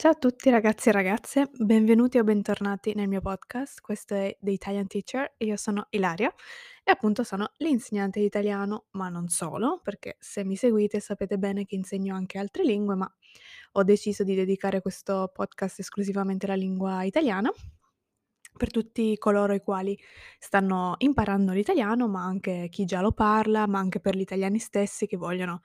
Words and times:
Ciao 0.00 0.12
a 0.12 0.14
tutti 0.14 0.48
ragazzi 0.48 0.88
e 0.88 0.92
ragazze, 0.92 1.50
benvenuti 1.58 2.16
o 2.16 2.24
bentornati 2.24 2.94
nel 2.94 3.06
mio 3.06 3.20
podcast. 3.20 3.82
Questo 3.82 4.14
è 4.14 4.34
The 4.40 4.50
Italian 4.50 4.86
Teacher 4.86 5.34
e 5.36 5.44
io 5.44 5.56
sono 5.56 5.88
Ilaria 5.90 6.32
e 6.82 6.90
appunto 6.90 7.22
sono 7.22 7.52
l'insegnante 7.58 8.18
di 8.18 8.24
italiano, 8.24 8.86
ma 8.92 9.10
non 9.10 9.28
solo, 9.28 9.78
perché 9.84 10.16
se 10.18 10.42
mi 10.42 10.56
seguite 10.56 11.00
sapete 11.00 11.36
bene 11.36 11.66
che 11.66 11.74
insegno 11.74 12.14
anche 12.14 12.38
altre 12.38 12.64
lingue, 12.64 12.94
ma 12.94 13.14
ho 13.72 13.82
deciso 13.82 14.24
di 14.24 14.34
dedicare 14.34 14.80
questo 14.80 15.30
podcast 15.34 15.80
esclusivamente 15.80 16.46
alla 16.46 16.54
lingua 16.54 17.02
italiana 17.02 17.52
per 18.56 18.70
tutti 18.70 19.18
coloro 19.18 19.52
i 19.52 19.60
quali 19.60 19.98
stanno 20.38 20.94
imparando 21.00 21.52
l'italiano, 21.52 22.08
ma 22.08 22.24
anche 22.24 22.68
chi 22.70 22.86
già 22.86 23.02
lo 23.02 23.12
parla, 23.12 23.66
ma 23.66 23.78
anche 23.78 24.00
per 24.00 24.16
gli 24.16 24.20
italiani 24.20 24.58
stessi 24.58 25.06
che 25.06 25.18
vogliono, 25.18 25.60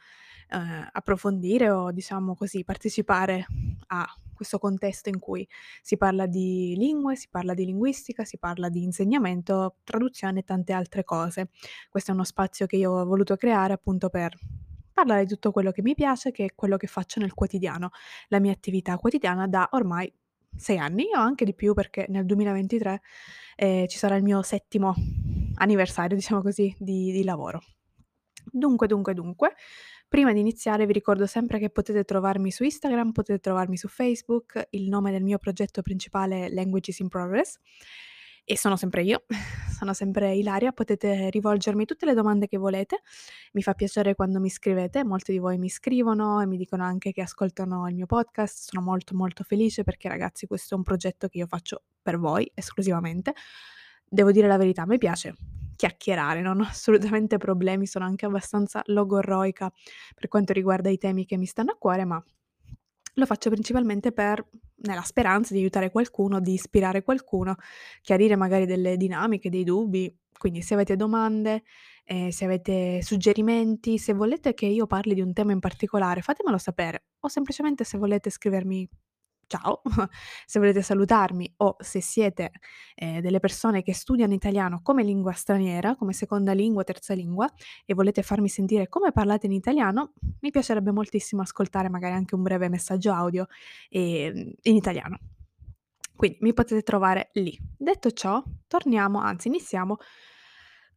ehm, 0.50 0.90
approfondire 0.92 1.70
o 1.70 1.92
diciamo 1.92 2.36
così 2.36 2.64
partecipare 2.64 3.46
a 3.88 4.06
questo 4.34 4.60
contesto 4.60 5.10
in 5.10 5.20
cui 5.20 5.48
si 5.82 5.98
parla 5.98 6.26
di 6.28 6.76
lingue, 6.78 7.16
si 7.16 7.28
parla 7.30 7.54
di 7.54 7.66
linguistica, 7.66 8.26
si 8.26 8.38
parla 8.38 8.70
di 8.70 8.84
insegnamento, 8.84 9.78
traduzione 9.84 10.40
e 10.40 10.44
tante 10.44 10.74
altre 10.74 11.04
cose. 11.04 11.50
Questo 11.90 12.12
è 12.12 12.14
uno 12.14 12.26
spazio 12.26 12.66
che 12.66 12.76
io 12.76 12.92
ho 12.92 13.06
voluto 13.06 13.36
creare 13.38 13.74
appunto 13.74 14.10
per 14.10 14.38
parlare 14.94 15.24
di 15.24 15.30
tutto 15.30 15.52
quello 15.52 15.72
che 15.72 15.82
mi 15.82 15.94
piace, 15.94 16.32
che 16.32 16.46
è 16.46 16.56
quello 16.56 16.78
che 16.78 16.88
faccio 16.88 17.20
nel 17.20 17.34
quotidiano, 17.34 17.90
la 18.30 18.40
mia 18.40 18.52
attività 18.52 18.98
quotidiana 18.98 19.48
da 19.48 19.68
ormai 19.72 20.12
6 20.56 20.78
anni 20.78 21.08
o 21.16 21.20
anche 21.20 21.44
di 21.46 21.54
più 21.54 21.74
perché 21.74 22.06
nel 22.10 22.26
2023, 22.26 23.02
ehm, 23.56 23.88
ci 23.88 23.98
sarà 23.98 24.16
il 24.16 24.24
mio 24.24 24.42
settimo 24.42 24.94
anniversario, 25.56 26.16
diciamo 26.16 26.42
così, 26.42 26.74
di 26.80 27.12
di 27.12 27.24
lavoro. 27.24 27.62
Dunque, 28.52 28.88
dunque, 28.88 29.14
dunque, 29.14 29.56
prima 30.16 30.32
di 30.32 30.40
iniziare 30.40 30.86
vi 30.86 30.94
ricordo 30.94 31.26
sempre 31.26 31.60
che 31.60 31.70
potete 31.70 32.06
trovarmi 32.06 32.50
su 32.50 32.64
Instagram, 32.64 33.12
potete 33.12 33.38
trovarmi 33.40 33.76
su 33.76 33.90
Facebook, 33.90 34.68
il 34.70 34.88
nome 34.88 35.12
del 35.12 35.24
mio 35.24 35.38
progetto 35.40 35.82
principale 35.82 36.46
è 36.46 36.50
Languages 36.52 37.00
in 37.00 37.10
Progress. 37.10 37.58
E 38.46 38.58
sono 38.58 38.78
sempre 38.78 39.04
io, 39.04 39.26
sono 39.78 39.94
sempre 39.94 40.34
Ilaria, 40.34 40.72
potete 40.72 41.30
rivolgermi 41.30 41.84
tutte 41.84 42.06
le 42.06 42.14
domande 42.14 42.48
che 42.48 42.56
volete. 42.56 43.02
Mi 43.52 43.62
fa 43.62 43.74
piacere 43.74 44.16
quando 44.16 44.40
mi 44.40 44.50
scrivete, 44.50 45.04
molti 45.04 45.34
di 45.34 45.38
voi 45.38 45.58
mi 45.58 45.68
scrivono 45.68 46.40
e 46.40 46.46
mi 46.46 46.56
dicono 46.56 46.86
anche 46.86 47.12
che 47.12 47.22
ascoltano 47.22 47.86
il 47.90 47.96
mio 47.96 48.06
podcast, 48.06 48.70
sono 48.72 48.86
molto, 48.86 49.18
molto 49.18 49.44
felice 49.44 49.84
perché 49.84 50.08
ragazzi 50.08 50.48
questo 50.48 50.76
è 50.76 50.78
un 50.78 50.84
progetto 50.84 51.28
che 51.28 51.40
io 51.40 51.46
faccio 51.46 51.84
per 52.02 52.18
voi 52.18 52.50
esclusivamente. 52.54 53.34
Devo 54.08 54.32
dire 54.32 54.48
la 54.48 54.56
verità, 54.56 54.86
me 54.86 54.98
piace 54.98 55.55
chiacchierare, 55.76 56.42
non 56.42 56.62
ho 56.62 56.66
assolutamente 56.68 57.38
problemi, 57.38 57.86
sono 57.88 58.06
anche 58.06 58.26
abbastanza 58.26 58.82
logorroica 58.86 59.72
per 60.14 60.28
quanto 60.28 60.54
riguarda 60.54 60.90
i 60.90 60.98
temi 60.98 61.26
che 61.26 61.38
mi 61.38 61.46
stanno 61.46 61.72
a 61.72 61.78
cuore, 61.78 62.06
ma 62.06 62.24
lo 63.18 63.26
faccio 63.26 63.50
principalmente 63.50 64.12
per 64.12 64.46
nella 64.78 65.02
speranza 65.02 65.54
di 65.54 65.60
aiutare 65.60 65.90
qualcuno, 65.90 66.40
di 66.40 66.54
ispirare 66.54 67.02
qualcuno, 67.02 67.56
chiarire 68.02 68.36
magari 68.36 68.66
delle 68.66 68.98
dinamiche, 68.98 69.50
dei 69.50 69.64
dubbi. 69.64 70.14
Quindi 70.38 70.62
se 70.62 70.74
avete 70.74 70.98
domande, 70.98 71.64
ehm, 72.04 72.30
se 72.30 72.44
avete 72.46 73.02
suggerimenti, 73.02 73.98
se 73.98 74.14
volete 74.14 74.54
che 74.54 74.66
io 74.66 74.86
parli 74.86 75.14
di 75.14 75.22
un 75.22 75.32
tema 75.34 75.54
in 75.54 75.60
particolare, 75.60 76.22
fatemelo 76.22 76.58
sapere 76.58 77.06
o 77.22 77.30
semplicemente 77.30 77.86
se 77.86 77.98
volete 77.98 78.30
scrivermi 78.30 78.88
ciao, 79.48 79.82
se 80.46 80.60
volete 80.60 80.82
salutarmi 80.82 81.54
o 81.58 81.76
se 81.80 82.02
siete, 82.02 82.52
ehm, 82.96 83.22
delle 83.22 83.40
persone 83.40 83.82
che 83.82 83.94
studiano 83.94 84.34
italiano 84.34 84.82
come 84.82 85.04
lingua 85.04 85.34
straniera, 85.34 85.96
come 85.96 86.14
seconda 86.14 86.54
lingua, 86.54 86.84
terza 86.84 87.14
lingua 87.14 87.52
e 87.86 87.94
volete 87.94 88.22
farmi 88.22 88.50
sentire 88.50 88.88
come 88.90 89.12
parlate 89.12 89.46
in 89.46 89.54
italiano, 89.54 90.14
mi 90.42 90.52
piacerebbe 90.52 90.92
moltissimo 90.92 91.42
ascoltare 91.42 91.90
magari 91.90 92.14
anche 92.14 92.36
un 92.36 92.42
breve 92.42 92.70
messaggio 92.70 93.14
audio, 93.14 93.48
ehm, 93.90 94.54
in 94.62 94.76
italiano. 94.76 95.20
Quindi 96.16 96.38
mi 96.42 96.54
potete 96.54 96.82
trovare 96.82 97.30
lì. 97.34 97.58
Detto 97.78 98.12
ciò, 98.12 98.42
torniamo 98.68 99.20
anzi 99.20 99.50
iniziamo 99.50 99.98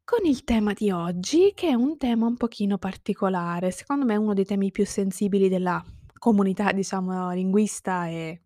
con 0.04 0.24
il 0.24 0.42
tema 0.44 0.72
di 0.72 0.90
oggi, 0.90 1.52
che 1.54 1.68
è 1.68 1.74
un 1.74 1.98
tema 1.98 2.26
un 2.26 2.36
pochino 2.36 2.78
particolare. 2.78 3.70
Secondo 3.70 4.06
me 4.06 4.14
è 4.14 4.16
uno 4.16 4.32
dei 4.32 4.46
temi 4.46 4.70
più 4.70 4.86
sensibili 4.86 5.50
della 5.50 5.84
comunità, 6.18 6.72
diciamo, 6.72 7.30
linguista 7.32 8.06
e 8.08 8.42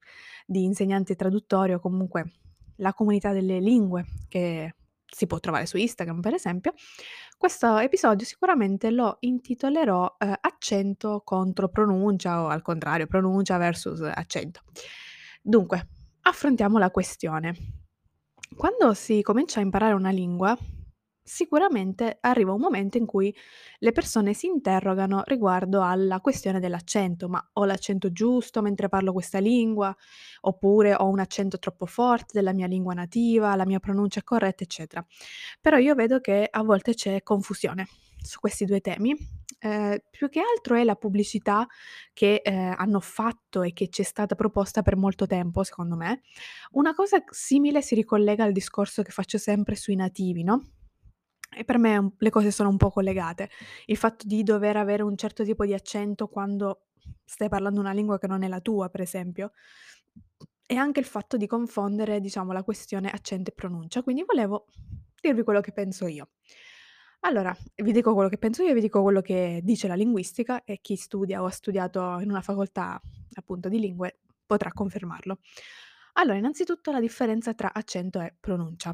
di 0.46 0.64
insegnanti 0.64 1.12
e 1.12 1.16
traduttori 1.16 1.72
o 1.74 1.80
comunque 1.80 2.32
la 2.76 2.92
comunità 2.94 3.32
delle 3.32 3.60
lingue 3.60 4.04
che 4.28 4.74
si 5.06 5.26
può 5.26 5.38
trovare 5.40 5.66
su 5.66 5.76
Instagram, 5.76 6.20
per 6.20 6.34
esempio. 6.34 6.72
Questo 7.36 7.78
episodio 7.78 8.24
sicuramente 8.26 8.90
lo 8.90 9.16
intitolerò, 9.20 10.16
ehm, 10.18 10.34
"Accento 10.40 11.22
contro 11.24 11.68
pronuncia" 11.68 12.42
o 12.42 12.48
al 12.48 12.62
contrario 12.62 13.06
pronuncia 13.06 13.58
versus 13.58 14.00
accento. 14.00 14.62
Dunque, 15.42 15.88
affrontiamo 16.22 16.78
la 16.78 16.90
questione. 16.90 17.54
Quando 18.56 18.94
si 18.94 19.22
comincia 19.22 19.60
a 19.60 19.62
imparare 19.62 19.94
una 19.94 20.10
lingua, 20.10 20.56
sicuramente 21.24 22.18
arriva 22.20 22.52
un 22.52 22.60
momento 22.60 22.98
in 22.98 23.06
cui 23.06 23.34
le 23.78 23.92
persone 23.92 24.34
si 24.34 24.46
interrogano 24.46 25.22
riguardo 25.26 25.82
alla 25.82 26.20
questione 26.20 26.60
dell'accento: 26.60 27.28
"Ma 27.28 27.44
ho 27.54 27.64
l'accento 27.64 28.12
giusto 28.12 28.62
mentre 28.62 28.88
parlo 28.88 29.12
questa 29.12 29.38
lingua? 29.38 29.94
Oppure 30.42 30.94
ho 30.94 31.08
un 31.08 31.20
accento 31.20 31.58
troppo 31.58 31.86
forte 31.86 32.32
della 32.34 32.52
mia 32.52 32.66
lingua 32.66 32.94
nativa? 32.94 33.54
La 33.56 33.66
mia 33.66 33.78
pronuncia 33.80 34.20
è 34.20 34.24
corretta?" 34.24 34.62
Eccetera. 34.64 35.04
Però 35.60 35.76
io 35.78 35.94
vedo 35.94 36.20
che 36.20 36.46
a 36.50 36.62
volte 36.62 36.94
c'è 36.94 37.22
confusione 37.22 37.86
su 38.22 38.38
questi 38.40 38.64
2 38.64 38.80
temi. 38.80 39.16
Ehm, 39.60 39.98
più 40.10 40.28
che 40.28 40.40
altro 40.40 40.74
è 40.76 40.82
la 40.84 40.96
pubblicità 40.96 41.66
che, 42.12 42.40
ehm, 42.44 42.74
hanno 42.76 43.00
fatto 43.00 43.62
e 43.62 43.72
che 43.72 43.88
ci 43.88 44.02
è 44.02 44.04
stata 44.04 44.34
proposta 44.34 44.82
per 44.82 44.96
molto 44.96 45.26
tempo, 45.26 45.62
secondo 45.62 45.96
me. 45.96 46.22
Una 46.72 46.94
cosa 46.94 47.22
simile 47.30 47.80
si 47.82 47.94
ricollega 47.94 48.44
al 48.44 48.52
discorso 48.52 49.02
che 49.02 49.10
faccio 49.12 49.38
sempre 49.38 49.76
sui 49.76 49.94
nativi, 49.96 50.42
no, 50.42 50.62
e 51.54 51.64
per 51.64 51.78
me 51.78 51.96
un 51.96 52.10
le 52.18 52.30
cose 52.30 52.50
sono 52.50 52.68
un 52.68 52.76
po' 52.76 52.90
collegate. 52.90 53.50
Il 53.86 53.96
fatto 53.96 54.26
di 54.26 54.42
dover 54.42 54.76
avere 54.76 55.02
un 55.02 55.16
certo 55.16 55.44
tipo 55.44 55.64
di 55.64 55.74
accento 55.74 56.28
quando 56.28 56.86
stai 57.24 57.48
parlando 57.48 57.80
una 57.80 57.92
lingua 57.92 58.18
che 58.18 58.26
non 58.26 58.42
è 58.42 58.48
la 58.48 58.60
tua, 58.60 58.88
per 58.88 59.00
esempio, 59.00 59.52
e 60.66 60.76
anche 60.76 61.00
il 61.00 61.06
fatto 61.06 61.36
di 61.36 61.46
confondere, 61.46 62.20
diciamo, 62.20 62.52
la 62.52 62.62
questione 62.62 63.10
accento 63.10 63.50
e 63.50 63.54
pronuncia. 63.54 64.02
Quindi 64.02 64.24
volevo 64.26 64.66
dirvi 65.20 65.42
quello 65.42 65.60
che 65.60 65.72
penso 65.72 66.06
io. 66.06 66.30
Allora, 67.24 67.56
vi 67.76 67.92
dico 67.92 68.14
quello 68.14 68.28
che 68.28 68.38
penso 68.38 68.62
io 68.64 68.74
vi 68.74 68.80
dico 68.80 69.00
quello 69.02 69.20
che 69.20 69.60
dice 69.62 69.86
la 69.86 69.94
linguistica 69.94 70.64
e 70.64 70.80
chi 70.80 70.96
studia 70.96 71.40
o 71.42 71.46
ha 71.46 71.50
studiato 71.50 72.18
in 72.20 72.30
una 72.30 72.40
facoltà, 72.40 73.00
appunto, 73.34 73.68
di 73.68 73.78
lingue 73.78 74.20
potrà 74.44 74.72
confermarlo. 74.72 75.38
Allora, 76.14 76.38
innanzitutto 76.38 76.90
la 76.90 77.00
differenza 77.00 77.54
tra 77.54 77.72
accento 77.72 78.20
e 78.20 78.34
pronuncia. 78.38 78.92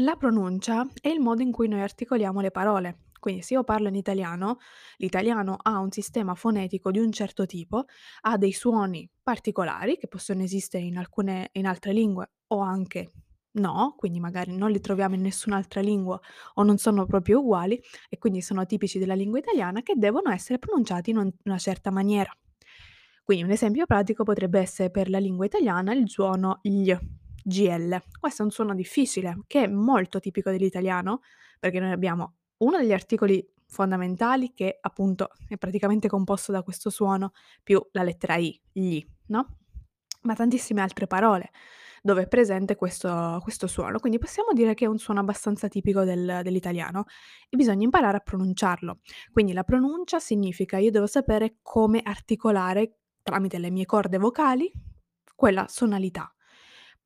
La 0.00 0.16
pronuncia 0.16 0.86
è 1.00 1.08
il 1.08 1.20
modo 1.20 1.42
in 1.42 1.50
cui 1.52 1.68
noi 1.68 1.80
articoliamo 1.80 2.40
le 2.40 2.50
parole. 2.50 3.04
Quindi 3.18 3.42
se 3.42 3.54
io 3.54 3.64
parlo 3.64 3.88
in 3.88 3.94
italiano, 3.94 4.58
l'italiano 4.98 5.56
ha 5.60 5.78
un 5.78 5.90
sistema 5.90 6.34
fonetico 6.34 6.90
di 6.90 6.98
un 6.98 7.10
certo 7.12 7.46
tipo, 7.46 7.84
ha 8.22 8.36
dei 8.36 8.52
suoni 8.52 9.08
particolari 9.22 9.96
che 9.96 10.06
possono 10.06 10.42
esistere 10.42 10.84
in 10.84 10.98
alcune 10.98 11.48
in 11.52 11.66
altre 11.66 11.92
lingue 11.92 12.30
o 12.48 12.60
anche 12.60 13.10
no, 13.52 13.94
quindi 13.96 14.20
magari 14.20 14.54
non 14.54 14.70
li 14.70 14.80
troviamo 14.80 15.14
in 15.14 15.22
nessun'altra 15.22 15.80
lingua 15.80 16.20
o 16.54 16.62
non 16.62 16.76
sono 16.76 17.06
proprio 17.06 17.40
uguali 17.40 17.80
e 18.10 18.18
quindi 18.18 18.42
sono 18.42 18.66
tipici 18.66 18.98
della 18.98 19.14
lingua 19.14 19.38
italiana 19.38 19.80
che 19.82 19.94
devono 19.96 20.30
essere 20.30 20.58
pronunciati 20.58 21.10
in 21.10 21.16
un 21.16 21.32
una 21.44 21.58
certa 21.58 21.90
maniera. 21.90 22.30
Quindi 23.24 23.44
un 23.44 23.50
esempio 23.50 23.86
pratico 23.86 24.24
potrebbe 24.24 24.60
essere 24.60 24.90
per 24.90 25.08
la 25.10 25.18
lingua 25.18 25.46
italiana 25.46 25.92
il 25.94 26.08
suono 26.08 26.60
gl, 26.62 26.98
GL. 27.46 28.02
Questo 28.18 28.42
è 28.42 28.44
un 28.44 28.50
suono 28.50 28.74
difficile 28.74 29.42
che 29.46 29.64
è 29.64 29.66
molto 29.68 30.18
tipico 30.18 30.50
dell'italiano, 30.50 31.20
perché 31.60 31.78
noi 31.78 31.92
abbiamo 31.92 32.34
uno 32.58 32.78
degli 32.78 32.92
articoli 32.92 33.46
fondamentali 33.68 34.52
che 34.52 34.78
appunto 34.80 35.28
è 35.48 35.56
praticamente 35.56 36.08
composto 36.08 36.50
da 36.50 36.62
questo 36.62 36.90
suono 36.90 37.32
più 37.62 37.80
la 37.92 38.02
lettera 38.02 38.36
I, 38.36 38.60
gli, 38.72 39.04
no, 39.26 39.58
ma 40.22 40.34
tantissime 40.34 40.80
altre 40.80 41.06
parole 41.06 41.50
dove 42.02 42.22
è 42.22 42.28
presente 42.28 42.76
questo 42.76 43.40
questo 43.42 43.66
suono. 43.66 43.98
Quindi 43.98 44.18
possiamo 44.18 44.52
dire 44.52 44.74
che 44.74 44.84
è 44.84 44.88
un 44.88 44.98
suono 44.98 45.20
abbastanza 45.20 45.66
tipico 45.68 46.04
del 46.04 46.40
dell'italiano 46.42 47.04
e 47.48 47.56
bisogna 47.56 47.84
imparare 47.84 48.18
a 48.18 48.20
pronunciarlo. 48.20 49.00
Quindi 49.32 49.52
la 49.52 49.64
pronuncia 49.64 50.20
significa 50.20 50.78
io 50.78 50.92
devo 50.92 51.06
sapere 51.06 51.56
come 51.62 52.00
articolare 52.04 52.98
tramite 53.22 53.58
le 53.58 53.70
mie 53.70 53.86
corde 53.86 54.18
vocali 54.18 54.70
quella 55.34 55.66
sonalità. 55.68 56.35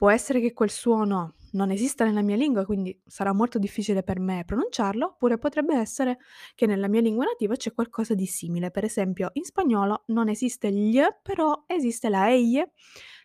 Può 0.00 0.08
essere 0.08 0.40
che 0.40 0.54
quel 0.54 0.70
suono 0.70 1.34
non 1.52 1.70
esista 1.70 2.06
nella 2.06 2.22
mia 2.22 2.34
lingua, 2.34 2.64
quindi 2.64 2.98
sarà 3.04 3.34
molto 3.34 3.58
difficile 3.58 4.02
per 4.02 4.18
me 4.18 4.44
pronunciarlo, 4.46 5.08
oppure 5.08 5.36
potrebbe 5.36 5.76
essere 5.76 6.16
che 6.54 6.64
nella 6.64 6.88
mia 6.88 7.02
lingua 7.02 7.26
nativa 7.26 7.54
c'è 7.54 7.74
qualcosa 7.74 8.14
di 8.14 8.24
simile. 8.24 8.70
Per 8.70 8.82
esempio, 8.82 9.28
in 9.34 9.44
spagnolo 9.44 10.04
non 10.06 10.30
esiste 10.30 10.70
gl, 10.70 11.18
però 11.20 11.64
esiste 11.66 12.08
la 12.08 12.30
eie, 12.30 12.72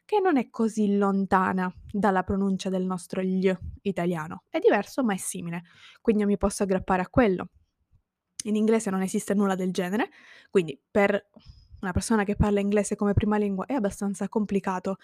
che 0.03 0.19
non 0.19 0.35
è 0.35 0.49
così 0.49 0.97
lontana 0.97 1.73
dalla 1.89 2.23
pronuncia 2.23 2.67
del 2.67 2.83
nostro 2.83 3.21
gl 3.21 3.57
italiano. 3.83 4.43
È 4.49 4.59
diverso, 4.59 5.01
ma 5.01 5.13
è 5.13 5.17
simile, 5.17 5.63
quindi 6.01 6.23
io 6.23 6.27
mi 6.27 6.37
posso 6.37 6.63
aggrappare 6.63 7.03
a 7.03 7.07
quello. 7.07 7.51
In 8.43 8.57
inglese 8.57 8.89
non 8.89 9.01
esiste 9.01 9.33
nulla 9.33 9.55
del 9.55 9.71
genere, 9.71 10.09
quindi 10.49 10.77
per 10.91 11.29
una 11.81 11.91
persona 11.91 12.23
che 12.23 12.35
parla 12.35 12.59
inglese 12.59 12.95
come 12.95 13.13
prima 13.13 13.37
lingua 13.37 13.65
è 13.65 13.73
abbastanza 13.73 14.27
complicato 14.27 14.97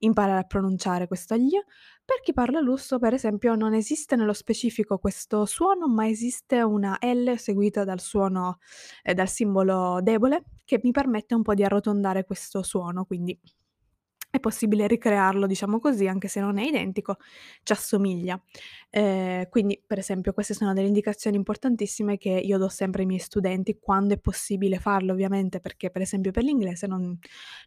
imparare 0.00 0.40
a 0.40 0.44
pronunciare 0.44 1.06
questo 1.06 1.36
gl. 1.36 1.64
Per 2.04 2.20
chi 2.22 2.32
parla 2.32 2.60
russo, 2.60 2.98
per 2.98 3.14
esempio, 3.14 3.54
non 3.54 3.74
esiste 3.74 4.16
nello 4.16 4.32
specifico 4.32 4.98
questo 4.98 5.44
suono, 5.46 5.88
ma 5.88 6.08
esiste 6.08 6.62
una 6.62 6.98
L 7.00 7.34
seguita 7.36 7.84
dal 7.84 8.00
suono 8.00 8.58
ehm, 9.02 9.14
dal 9.14 9.28
simbolo 9.28 10.00
debole, 10.02 10.44
che 10.64 10.80
mi 10.82 10.90
permette 10.90 11.34
un 11.34 11.42
po' 11.42 11.54
di 11.54 11.64
arrotondare 11.64 12.24
questo 12.24 12.62
suono, 12.62 13.04
quindi 13.04 13.38
è 14.30 14.40
possibile 14.40 14.86
ricrearlo, 14.86 15.46
diciamo 15.46 15.78
così, 15.80 16.06
anche 16.06 16.28
se 16.28 16.40
non 16.40 16.58
è 16.58 16.64
identico, 16.66 17.16
ci 17.62 17.72
assomiglia. 17.72 18.40
Ehm, 18.90 19.48
quindi, 19.48 19.82
per 19.86 19.98
esempio, 19.98 20.32
queste 20.32 20.54
sono 20.54 20.72
delle 20.74 20.86
indicazioni 20.88 21.36
importantissime 21.36 22.18
che 22.18 22.30
io 22.30 22.58
do 22.58 22.68
sempre 22.68 23.02
ai 23.02 23.06
miei 23.08 23.20
studenti, 23.20 23.78
quando 23.80 24.14
è 24.14 24.18
possibile 24.18 24.78
farlo 24.78 25.12
ovviamente, 25.12 25.60
perché 25.60 25.90
per 25.90 26.02
esempio 26.02 26.30
per 26.30 26.42
l'inglese 26.44 26.86
non 26.86 27.18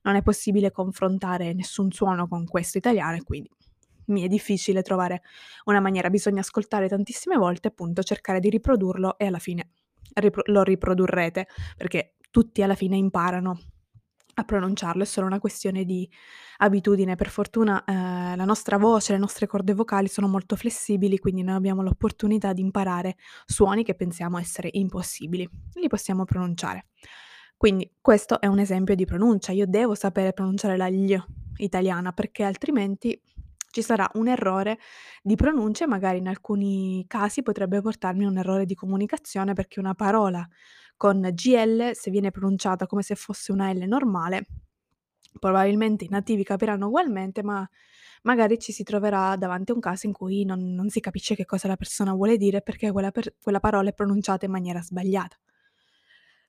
non 0.03 0.15
è 0.15 0.21
possibile 0.21 0.71
confrontare 0.71 1.53
nessun 1.53 1.91
suono 1.91 2.27
con 2.27 2.45
questo 2.45 2.77
italiano 2.77 3.17
e 3.17 3.23
quindi 3.23 3.49
mi 4.07 4.23
è 4.23 4.27
difficile 4.27 4.81
trovare 4.81 5.21
una 5.65 5.79
maniera. 5.79 6.09
Bisogna 6.09 6.41
ascoltare 6.41 6.87
tantissime 6.87 7.37
volte, 7.37 7.69
appunto, 7.69 8.03
cercare 8.03 8.39
di 8.39 8.49
riprodurlo 8.49 9.17
e 9.17 9.25
alla 9.27 9.39
fine 9.39 9.71
ripro 10.15 10.41
lo 10.47 10.63
riprodurrete, 10.63 11.47
perché 11.77 12.15
tutti 12.29 12.61
alla 12.61 12.75
fine 12.75 12.97
imparano 12.97 13.59
a 14.35 14.43
pronunciarlo, 14.43 15.03
è 15.03 15.05
solo 15.05 15.27
una 15.27 15.39
questione 15.39 15.83
di 15.83 16.09
abitudine. 16.57 17.15
Per 17.15 17.29
fortuna, 17.29 17.83
ehm, 17.83 18.35
la 18.35 18.45
nostra 18.45 18.77
voce, 18.77 19.13
le 19.13 19.19
nostre 19.19 19.47
corde 19.47 19.73
vocali 19.73 20.07
sono 20.07 20.27
molto 20.27 20.55
flessibili, 20.55 21.19
quindi 21.19 21.43
noi 21.43 21.55
abbiamo 21.55 21.81
l'opportunità 21.81 22.53
di 22.53 22.61
imparare 22.61 23.15
suoni 23.45 23.83
che 23.83 23.95
pensiamo 23.95 24.37
essere 24.37 24.69
impossibili. 24.71 25.47
Li 25.73 25.87
possiamo 25.87 26.25
pronunciare. 26.25 26.87
Quindi 27.57 27.91
questo 28.01 28.41
è 28.41 28.47
un 28.47 28.59
esempio 28.59 28.95
di 28.95 29.05
pronuncia. 29.05 29.51
Io 29.51 29.67
devo 29.67 29.93
sapere 29.95 30.33
pronunciare 30.33 30.77
la 30.77 30.89
gl 30.89 31.23
italiana, 31.57 32.11
perché 32.11 32.43
altrimenti 32.43 33.21
ci 33.71 33.81
sarà 33.81 34.09
un 34.15 34.27
errore 34.27 34.79
di 35.21 35.35
pronuncia 35.35 35.85
e 35.85 35.87
magari 35.87 36.17
in 36.17 36.27
alcuni 36.27 37.05
casi 37.07 37.41
potrebbe 37.41 37.81
portarmi 37.81 38.25
a 38.25 38.29
un 38.29 38.37
errore 38.37 38.65
di 38.65 38.75
comunicazione, 38.75 39.53
perché 39.53 39.79
una 39.79 39.93
parola 39.93 40.47
con 41.01 41.19
GL, 41.19 41.93
se 41.95 42.11
viene 42.11 42.29
pronunciata 42.29 42.85
come 42.85 43.01
se 43.01 43.15
fosse 43.15 43.51
una 43.51 43.73
L 43.73 43.87
normale, 43.87 44.45
probabilmente 45.39 46.05
i 46.05 46.09
nativi 46.11 46.43
capiranno 46.43 46.85
ugualmente, 46.85 47.41
ma 47.41 47.67
magari 48.21 48.59
ci 48.59 48.71
si 48.71 48.83
troverà 48.83 49.35
davanti 49.35 49.71
a 49.71 49.73
un 49.73 49.79
caso 49.79 50.05
in 50.05 50.13
cui 50.13 50.45
non 50.45 50.75
non 50.75 50.89
si 50.89 50.99
capisce 50.99 51.33
che 51.33 51.45
cosa 51.45 51.67
la 51.67 51.75
persona 51.75 52.13
vuole 52.13 52.37
dire, 52.37 52.61
perché 52.61 52.91
quella 52.91 53.09
per 53.09 53.33
quella 53.41 53.59
parola 53.59 53.89
è 53.89 53.93
pronunciata 53.93 54.45
in 54.45 54.51
maniera 54.51 54.79
sbagliata. 54.79 55.35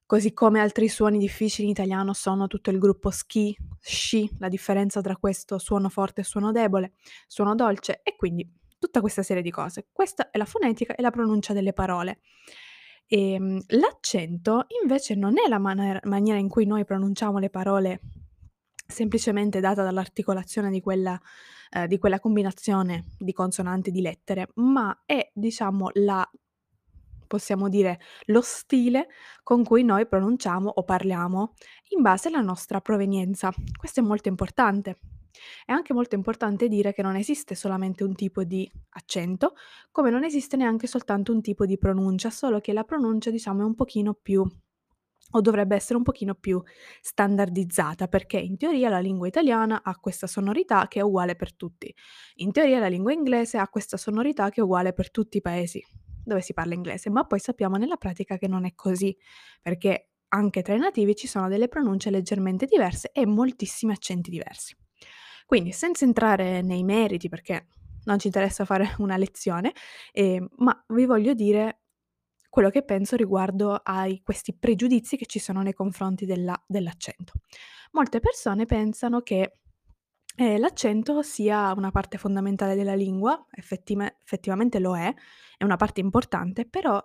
Così 0.05 0.35
come 0.35 0.61
altri 0.61 0.87
suoni 0.91 1.17
difficili 1.17 1.65
in 1.69 1.73
italiano 1.73 2.13
sono 2.13 2.47
tutto 2.47 2.69
il 2.69 2.79
gruppo 2.79 3.09
schi, 3.09 3.57
sci, 3.81 4.29
la 4.39 4.51
differenza 4.51 5.01
tra 5.01 5.17
questo 5.17 5.57
suono 5.57 5.89
forte 5.89 6.21
e 6.21 6.25
suono 6.25 6.53
debole, 6.53 6.93
suono 7.27 7.55
dolce 7.55 8.01
e 8.03 8.17
quindi 8.17 8.47
tutta 8.79 9.01
questa 9.01 9.23
serie 9.23 9.43
di 9.43 9.51
cose. 9.51 9.87
Questa 9.91 10.31
è 10.31 10.37
la 10.37 10.45
fonetica 10.45 10.95
e 10.95 11.01
la 11.01 11.11
pronuncia 11.11 11.55
delle 11.55 11.73
parole. 11.73 12.19
Ehm, 13.15 13.61
l'accento 13.69 14.65
invece 14.83 15.15
non 15.15 15.35
è 15.39 15.47
la 15.47 15.59
maner 15.59 16.01
maniera 16.05 16.39
in 16.39 16.49
cui 16.49 16.65
noi 16.65 16.87
pronunciamo 16.87 17.37
le 17.39 17.51
parole 17.51 18.01
semplicemente 18.87 19.61
data 19.61 19.83
dall'articolazione 19.83 20.71
di 20.71 20.81
quella 20.81 21.21
ehm, 21.73 21.87
di 21.89 21.99
quella 21.99 22.21
combinazione 22.21 23.05
di 23.19 23.35
consonanti, 23.35 23.91
di 23.91 24.01
lettere, 24.01 24.49
ma 24.55 25.03
è 25.05 25.31
diciamo 25.35 25.91
la 25.95 26.27
possiamo 27.27 27.69
dire 27.69 28.01
lo 28.27 28.41
stile 28.41 29.09
con 29.43 29.63
cui 29.63 29.85
noi 29.85 30.07
pronunciamo 30.07 30.71
o 30.71 30.83
parliamo 30.83 31.53
in 31.91 32.01
base 32.01 32.29
alla 32.29 32.41
nostra 32.41 32.81
provenienza. 32.81 33.53
Questo 33.77 34.01
è 34.01 34.03
molto 34.03 34.29
importante. 34.29 34.99
È 35.65 35.73
anche 35.73 35.93
molto 35.95 36.15
importante 36.15 36.69
dire 36.69 36.93
che 36.93 37.03
non 37.03 37.17
esiste 37.17 37.55
solamente 37.55 38.05
un 38.05 38.15
tipo 38.15 38.45
di 38.45 38.71
accento, 38.91 39.55
come 39.91 40.11
non 40.11 40.25
esiste 40.25 40.57
neanche 40.57 40.87
soltanto 40.87 41.33
un 41.33 41.41
tipo 41.41 41.67
di 41.67 41.79
pronuncia, 41.79 42.31
solo 42.31 42.61
che 42.61 42.73
la 42.73 42.85
pronuncia 42.85 43.31
diciamo 43.31 43.63
è 43.63 43.65
un 43.65 43.75
pochino 43.75 44.15
più 44.15 44.45
o 45.35 45.41
dovrebbe 45.41 45.75
essere 45.77 45.97
un 45.97 46.03
pochino 46.03 46.35
più 46.35 46.63
standardizzata, 47.01 48.09
perché 48.09 48.39
in 48.39 48.57
teoria 48.57 48.91
la 48.91 48.99
lingua 48.99 49.27
italiana 49.27 49.83
ha 49.83 49.99
questa 49.99 50.27
sonorità 50.27 50.89
che 50.89 51.01
è 51.01 51.03
uguale 51.03 51.37
per 51.37 51.55
tutti. 51.55 51.95
In 52.37 52.53
teoria 52.53 52.79
la 52.79 52.89
lingua 52.89 53.13
inglese 53.13 53.57
ha 53.57 53.69
questa 53.69 53.97
sonorità 53.97 54.51
che 54.51 54.61
è 54.61 54.65
uguale 54.65 54.93
per 54.93 55.11
tutti 55.11 55.39
i 55.39 55.41
paesi 55.41 55.83
dove 56.25 56.41
si 56.41 56.53
parla 56.53 56.75
inglese, 56.75 57.11
ma 57.11 57.25
poi 57.27 57.41
sappiamo 57.41 57.77
nella 57.77 57.97
pratica 57.97 58.37
che 58.37 58.47
non 58.47 58.65
è 58.65 58.75
così, 58.75 59.17
perché 59.61 60.11
anche 60.29 60.63
tra 60.63 60.75
i 60.75 60.79
nativi 60.79 61.17
ci 61.17 61.27
sono 61.27 61.49
delle 61.49 61.69
pronunce 61.69 62.11
leggermente 62.11 62.67
diverse 62.67 63.11
e 63.13 63.27
moltissimi 63.27 63.93
accenti 63.93 64.31
diversi. 64.31 64.77
Quindi 65.53 65.73
senza 65.73 66.07
entrare 66.07 66.63
nei 66.63 66.83
meriti, 66.83 67.29
perché 67.29 67.67
non 68.05 68.19
ci 68.19 68.29
interessa 68.29 68.65
fare 68.65 68.95
una 69.01 69.19
lezione, 69.19 69.75
ehm, 70.11 70.49
ma 70.57 70.83
vi 70.89 71.05
voglio 71.05 71.35
dire 71.35 71.83
quello 72.49 72.71
che 72.71 72.83
penso 72.83 73.17
riguardo 73.17 73.75
ai 73.75 74.23
questi 74.23 74.57
pregiudizi 74.57 75.19
che 75.19 75.27
ci 75.27 75.39
sono 75.39 75.61
nei 75.61 75.75
confronti 75.75 76.25
della 76.25 76.59
dell'accento. 76.67 77.35
Molte 77.91 78.19
persone 78.21 78.65
pensano 78.65 79.21
che, 79.21 79.59
ehm, 80.37 80.59
l'accento 80.59 81.21
sia 81.21 81.75
una 81.77 81.91
parte 81.91 82.17
fondamentale 82.17 82.75
della 82.75 82.95
lingua, 82.95 83.47
effettive 83.51 84.21
effettivamente 84.23 84.79
lo 84.79 84.97
è, 84.97 85.15
è 85.59 85.65
una 85.65 85.77
parte 85.77 86.01
importante, 86.01 86.65
però 86.65 86.99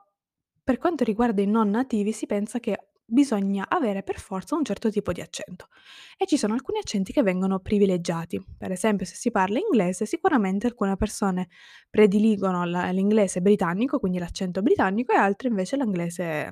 per 0.63 0.77
quanto 0.77 1.03
riguarda 1.03 1.41
i 1.41 1.47
non 1.47 1.69
nativi 1.69 2.13
si 2.13 2.25
pensa 2.27 2.61
che 2.61 2.86
bisogna 3.09 3.65
avere 3.69 4.04
per 4.04 4.19
forza 4.19 4.56
un 4.56 4.65
certo 4.65 4.92
tipo 4.92 5.13
di 5.13 5.21
accento 5.21 5.69
e 6.18 6.25
ci 6.25 6.38
sono 6.38 6.54
alcuni 6.54 6.80
accenti 6.80 7.13
che 7.13 7.24
vengono 7.24 7.59
privilegiati. 7.59 8.44
Per 8.57 8.71
esempio, 8.71 9.06
se 9.06 9.15
si 9.15 9.31
parla 9.31 9.59
inglese, 9.59 10.06
sicuramente 10.06 10.68
alcune 10.68 10.98
persone 10.98 11.48
prediligono 11.89 12.65
l'inglese 12.65 13.42
britannico, 13.42 14.00
quindi 14.00 14.19
l'accento 14.19 14.62
britannico, 14.62 15.13
e 15.13 15.15
altre 15.15 15.48
invece 15.48 15.77
l'inglese 15.77 16.51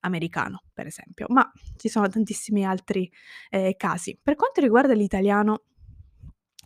americano, 0.00 0.64
per 0.72 0.86
esempio, 0.86 1.26
ma 1.28 1.48
ci 1.76 1.88
sono 1.88 2.08
tantissimi 2.08 2.64
altri, 2.66 3.10
ehm, 3.50 3.72
casi. 3.76 4.18
Per 4.20 4.34
quanto 4.34 4.60
riguarda 4.60 4.94
l'italiano 4.94 5.62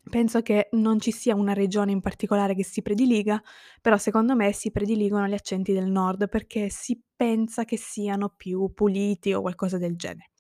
Penso 0.09 0.41
che 0.43 0.69
non 0.73 1.01
ci 1.01 1.11
sia 1.13 1.35
una 1.35 1.53
regione 1.53 1.91
in 1.93 2.01
particolare 2.01 2.55
che 2.55 2.65
si 2.65 2.81
prediliga, 2.83 3.41
però 3.81 3.97
secondo 3.99 4.35
me 4.37 4.53
si 4.53 4.71
prediligono 4.71 5.27
gli 5.27 5.35
accenti 5.35 5.73
del 5.73 5.91
nord 5.91 6.29
perché 6.29 6.69
si 6.71 7.01
pensa 7.17 7.65
che 7.65 7.77
siano 7.77 8.29
più 8.37 8.73
puliti 8.73 9.33
o 9.33 9.41
qualcosa 9.41 9.79
del 9.79 9.97
genere. 9.97 10.31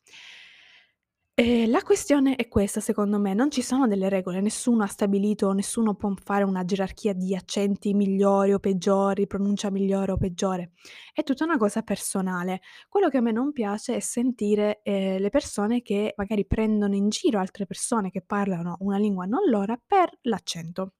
Ehm, 1.38 1.68
la 1.70 1.82
questione 1.82 2.34
è 2.34 2.48
questa 2.48 2.80
secondo 2.80 3.18
me, 3.18 3.34
non 3.34 3.50
ci 3.50 3.60
sono 3.60 3.86
delle 3.86 4.08
regole, 4.08 4.40
nessuno 4.40 4.84
ha 4.84 4.86
stabilito 4.86 5.52
nessuno 5.52 5.94
può 5.94 6.10
fare 6.24 6.44
una 6.44 6.64
gerarchia 6.64 7.12
di 7.12 7.34
accenti 7.36 7.92
migliori 7.92 8.54
o 8.54 8.58
peggiori, 8.58 9.26
pronuncia 9.26 9.70
migliore 9.70 10.12
o 10.12 10.16
peggiore. 10.16 10.72
È 11.12 11.22
tutta 11.24 11.44
una 11.44 11.58
cosa 11.58 11.82
personale. 11.82 12.60
Quello 12.88 13.10
che 13.10 13.18
a 13.18 13.20
me 13.20 13.32
non 13.32 13.52
piace 13.52 13.96
è 13.96 14.00
sentire, 14.00 14.80
ehm, 14.82 15.18
le 15.20 15.28
persone 15.28 15.82
che 15.82 16.14
magari 16.16 16.46
prendono 16.46 16.94
in 16.94 17.10
giro 17.10 17.38
altre 17.38 17.66
persone 17.66 18.08
che 18.10 18.22
parlano 18.22 18.76
una 18.80 18.96
lingua 18.96 19.26
non 19.26 19.46
loro 19.50 19.78
per 19.86 20.08
l'accento. 20.22 20.92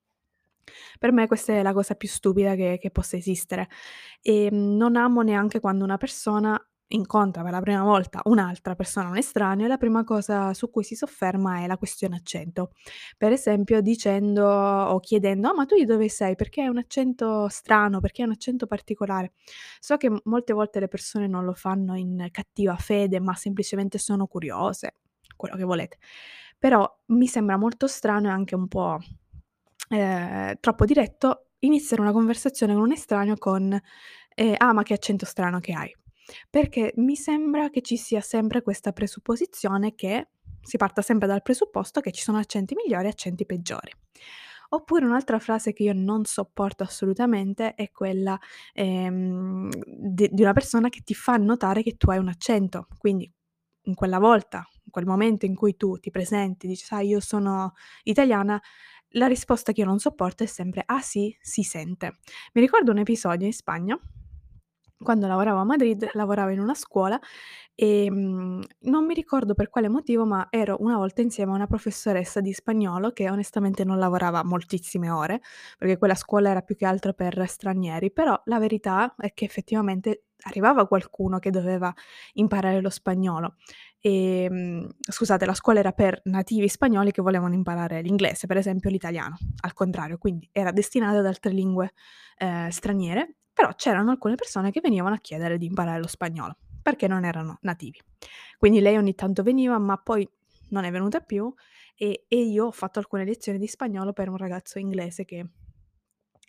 Per 1.01 1.11
me 1.11 1.27
questa 1.27 1.53
è 1.53 1.61
la 1.61 1.73
cosa 1.73 1.93
più 1.95 2.07
stupida 2.07 2.55
che 2.55 2.77
che 2.81 2.89
possa 2.91 3.17
esistere. 3.17 3.67
Ehm, 4.21 4.75
non 4.77 4.95
amo 4.95 5.21
neanche 5.21 5.59
quando 5.59 5.83
una 5.83 5.97
persona 5.97 6.59
incontra 6.89 7.41
per 7.43 7.51
la 7.51 7.59
prima 7.61 7.83
volta 7.83 8.21
un'altra 8.25 8.75
persona, 8.75 9.09
un 9.09 9.17
estraneo, 9.17 9.67
la 9.67 9.77
prima 9.77 10.03
cosa 10.03 10.53
su 10.53 10.69
cui 10.69 10.83
si 10.83 10.95
sofferma 10.95 11.59
è 11.63 11.67
la 11.67 11.77
questione 11.77 12.15
accento. 12.15 12.71
Per 13.17 13.31
esempio 13.31 13.81
dicendo 13.81 14.45
o 14.47 14.99
chiedendo: 14.99 15.49
"Ah, 15.49 15.53
ma 15.53 15.65
tu 15.65 15.75
di 15.75 15.85
dove 15.85 16.09
sei? 16.09 16.35
Perché 16.35 16.61
hai 16.61 16.67
un 16.69 16.77
accento 16.77 17.47
strano, 17.49 17.99
perché 17.99 18.21
hai 18.21 18.27
un 18.27 18.33
accento 18.33 18.65
particolare". 18.67 19.33
So 19.79 19.97
che 19.97 20.09
molte 20.25 20.53
volte 20.53 20.79
le 20.79 20.87
persone 20.87 21.27
non 21.27 21.43
lo 21.45 21.53
fanno 21.53 21.95
in 21.95 22.27
cattiva 22.31 22.75
fede, 22.77 23.19
ma 23.19 23.33
semplicemente 23.35 23.97
sono 23.97 24.27
curiose, 24.27 24.93
quello 25.35 25.55
che 25.55 25.63
volete. 25.63 25.97
Però 26.59 26.87
mi 27.07 27.27
sembra 27.27 27.57
molto 27.57 27.87
strano 27.87 28.27
e 28.27 28.31
anche 28.31 28.55
un 28.55 28.67
po' 28.67 28.97
ehm, 29.89 30.55
troppo 30.59 30.85
diretto, 30.85 31.47
iniziare 31.59 32.01
una 32.01 32.11
conversazione 32.11 32.73
con 32.73 32.83
un 32.83 32.91
estraneo 32.91 33.35
con, 33.37 33.79
ehm: 34.35 34.55
"Ah, 34.57 34.73
ma 34.73 34.83
che 34.83 34.93
accento 34.93 35.25
strano 35.25 35.59
che 35.59 35.73
hai." 35.73 35.95
Perché 36.49 36.93
mi 36.97 37.15
sembra 37.15 37.69
che 37.69 37.81
ci 37.81 37.97
sia 37.97 38.21
sempre 38.21 38.61
questa 38.61 38.91
presupposizione 38.93 39.95
che 39.95 40.29
si 40.61 40.77
parta 40.77 41.01
sempre 41.01 41.27
dal 41.27 41.41
presupposto 41.41 41.99
che 42.01 42.11
ci 42.11 42.21
sono 42.21 42.37
accenti 42.37 42.75
migliori 42.75 43.05
e 43.05 43.09
accenti 43.09 43.45
peggiori. 43.45 43.91
Oppure 44.69 45.05
un'altra 45.05 45.39
frase 45.39 45.71
che 45.73 45.83
io 45.83 45.93
non 45.93 46.25
sopporto 46.25 46.83
assolutamente 46.83 47.73
è 47.75 47.89
quella, 47.91 48.37
ehm, 48.73 49.69
de 49.85 50.29
di 50.31 50.41
una 50.41 50.53
persona 50.53 50.89
che 50.89 51.01
ti 51.03 51.13
fa 51.13 51.35
notare 51.37 51.83
che 51.83 51.95
tu 51.97 52.09
hai 52.11 52.17
un 52.17 52.27
accento. 52.27 52.87
Quindi 52.97 53.31
in 53.83 53.93
quella 53.95 54.19
volta, 54.19 54.67
in 54.83 54.91
quel 54.91 55.05
momento 55.05 55.45
in 55.45 55.55
cui 55.55 55.77
tu 55.77 55.97
ti 55.99 56.11
presenti, 56.11 56.67
dici: 56.67 56.83
"Sai, 56.85 57.07
io 57.07 57.19
sono 57.21 57.73
italiana", 58.03 58.61
la 59.11 59.27
risposta 59.27 59.71
che 59.71 59.81
io 59.81 59.87
non 59.87 59.99
sopporto 59.99 60.43
è 60.43 60.47
sempre: 60.47 60.83
"Ah 60.85 61.01
sì? 61.01 61.35
Si 61.41 61.63
sente". 61.63 62.17
Mi 62.53 62.61
ricordo 62.61 62.91
un 62.91 62.97
episodio 62.99 63.45
in 63.47 63.53
Spagna 63.53 63.97
Quando 64.99 65.27
lavoravo 65.27 65.59
a 65.59 65.63
Madrid, 65.63 66.09
lavoravo 66.13 66.49
in 66.49 66.59
una 66.59 66.73
scuola, 66.73 67.19
ehm, 67.75 68.61
non 68.81 69.05
mi 69.05 69.13
ricordo 69.13 69.53
per 69.53 69.69
quale 69.69 69.89
motivo, 69.89 70.25
ma 70.25 70.47
ero 70.49 70.77
una 70.79 70.97
volta 70.97 71.21
insieme 71.21 71.51
a 71.51 71.55
una 71.55 71.67
professoressa 71.67 72.41
di 72.41 72.51
spagnolo 72.51 73.11
che 73.11 73.29
onestamente 73.29 73.83
non 73.83 73.99
lavorava 73.99 74.43
moltissime 74.43 75.09
ore, 75.11 75.41
perché 75.77 75.97
quella 75.99 76.15
scuola 76.15 76.49
era 76.49 76.61
più 76.61 76.75
che 76.75 76.85
altro 76.87 77.13
per 77.13 77.47
stranieri, 77.47 78.11
però 78.11 78.39
la 78.45 78.57
verità 78.59 79.13
è 79.17 79.33
che 79.33 79.45
effettivamente 79.45 80.23
arrivava 80.41 80.87
qualcuno 80.87 81.37
che 81.39 81.51
doveva 81.51 81.93
imparare 82.33 82.81
lo 82.81 82.89
spagnolo. 82.89 83.55
Ehm, 84.03 84.87
scusate, 84.99 85.45
la 85.45 85.53
scuola 85.55 85.79
era 85.79 85.91
per 85.91 86.21
nativi 86.25 86.67
spagnoli 86.67 87.11
che 87.11 87.21
volevano 87.21 87.55
imparare 87.55 88.01
l'inglese, 88.01 88.45
per 88.45 88.57
esempio 88.57 88.89
l'italiano, 88.91 89.37
al 89.61 89.73
contrario, 89.73 90.17
quindi 90.17 90.47
era 90.51 90.71
destinata 90.71 91.17
ad 91.19 91.25
altre 91.25 91.51
lingue, 91.51 91.93
ehm, 92.37 92.69
straniere 92.69 93.35
però 93.57 93.73
c'erano 93.73 94.11
alcune 94.11 94.35
persone 94.35 94.69
che 94.69 94.81
venivano 94.81 95.15
a 95.15 95.17
chiedere 95.17 95.57
di 95.57 95.65
imparare 95.65 95.99
lo 95.99 96.05
spagnolo, 96.07 96.57
perché 96.83 97.07
non 97.07 97.25
erano 97.25 97.57
nativi. 97.61 97.99
Quindi 98.55 98.81
lei 98.81 98.97
ogni 98.97 99.15
tanto 99.15 99.41
veniva, 99.41 99.79
ma 99.79 99.97
poi 99.97 100.29
non 100.69 100.83
è 100.83 100.91
venuta 100.91 101.21
più 101.21 101.51
e 101.95 102.25
e 102.27 102.37
io 102.43 102.65
ho 102.67 102.71
fatto 102.71 102.99
alcune 102.99 103.25
lezioni 103.25 103.57
di 103.57 103.65
spagnolo 103.65 104.13
per 104.13 104.29
un 104.29 104.37
ragazzo 104.37 104.77
inglese 104.77 105.25
che 105.25 105.43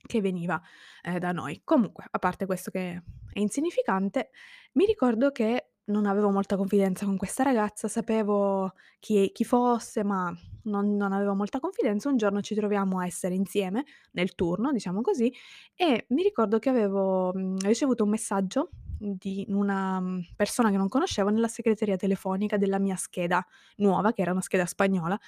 che 0.07 0.21
veniva, 0.21 0.61
ehm, 1.03 1.19
da 1.19 1.33
noi. 1.33 1.61
Comunque, 1.65 2.05
a 2.11 2.19
parte 2.19 2.47
questo 2.47 2.71
che 2.71 3.03
è 3.33 3.39
insignificante, 3.41 4.31
mi 4.73 4.85
ricordo 4.87 5.31
che 5.33 5.71
non 5.89 6.07
avevo 6.07 6.31
molta 6.31 6.57
confidenza 6.57 7.05
con 7.07 7.17
questa 7.17 7.43
ragazza, 7.43 7.89
sapevo 7.89 8.73
chi 9.01 9.31
chi 9.33 9.45
fosse, 9.45 10.05
ma 10.05 10.33
non 10.65 10.97
non 10.97 11.13
avevo 11.13 11.35
molta 11.35 11.61
confidenza. 11.61 12.09
Un 12.09 12.17
giorno 12.17 12.41
ci 12.41 12.55
troviamo 12.55 12.99
a 13.01 13.07
essere 13.07 13.35
insieme, 13.35 13.85
nel 14.13 14.35
turno, 14.35 14.73
diciamo 14.73 15.01
così, 15.03 15.33
e 15.75 16.07
mi 16.11 16.23
ricordo 16.23 16.59
che 16.59 16.69
avevo, 16.71 17.33
mhmm, 17.35 17.59
ricevuto 17.61 18.05
un 18.05 18.11
messaggio 18.11 18.71
di 18.99 19.47
una, 19.49 20.01
mhmm, 20.01 20.21
persona 20.37 20.71
che 20.71 20.77
non 20.77 20.89
conoscevo 20.89 21.31
nella 21.31 21.49
segreteria 21.49 21.97
telefonica 21.97 22.57
della 22.59 22.79
mia 22.79 22.97
scheda 22.97 23.45
nuova, 23.77 24.13
che 24.13 24.23
era 24.23 24.33
una 24.33 24.41
scheda 24.43 24.67
spagnola, 24.67 25.19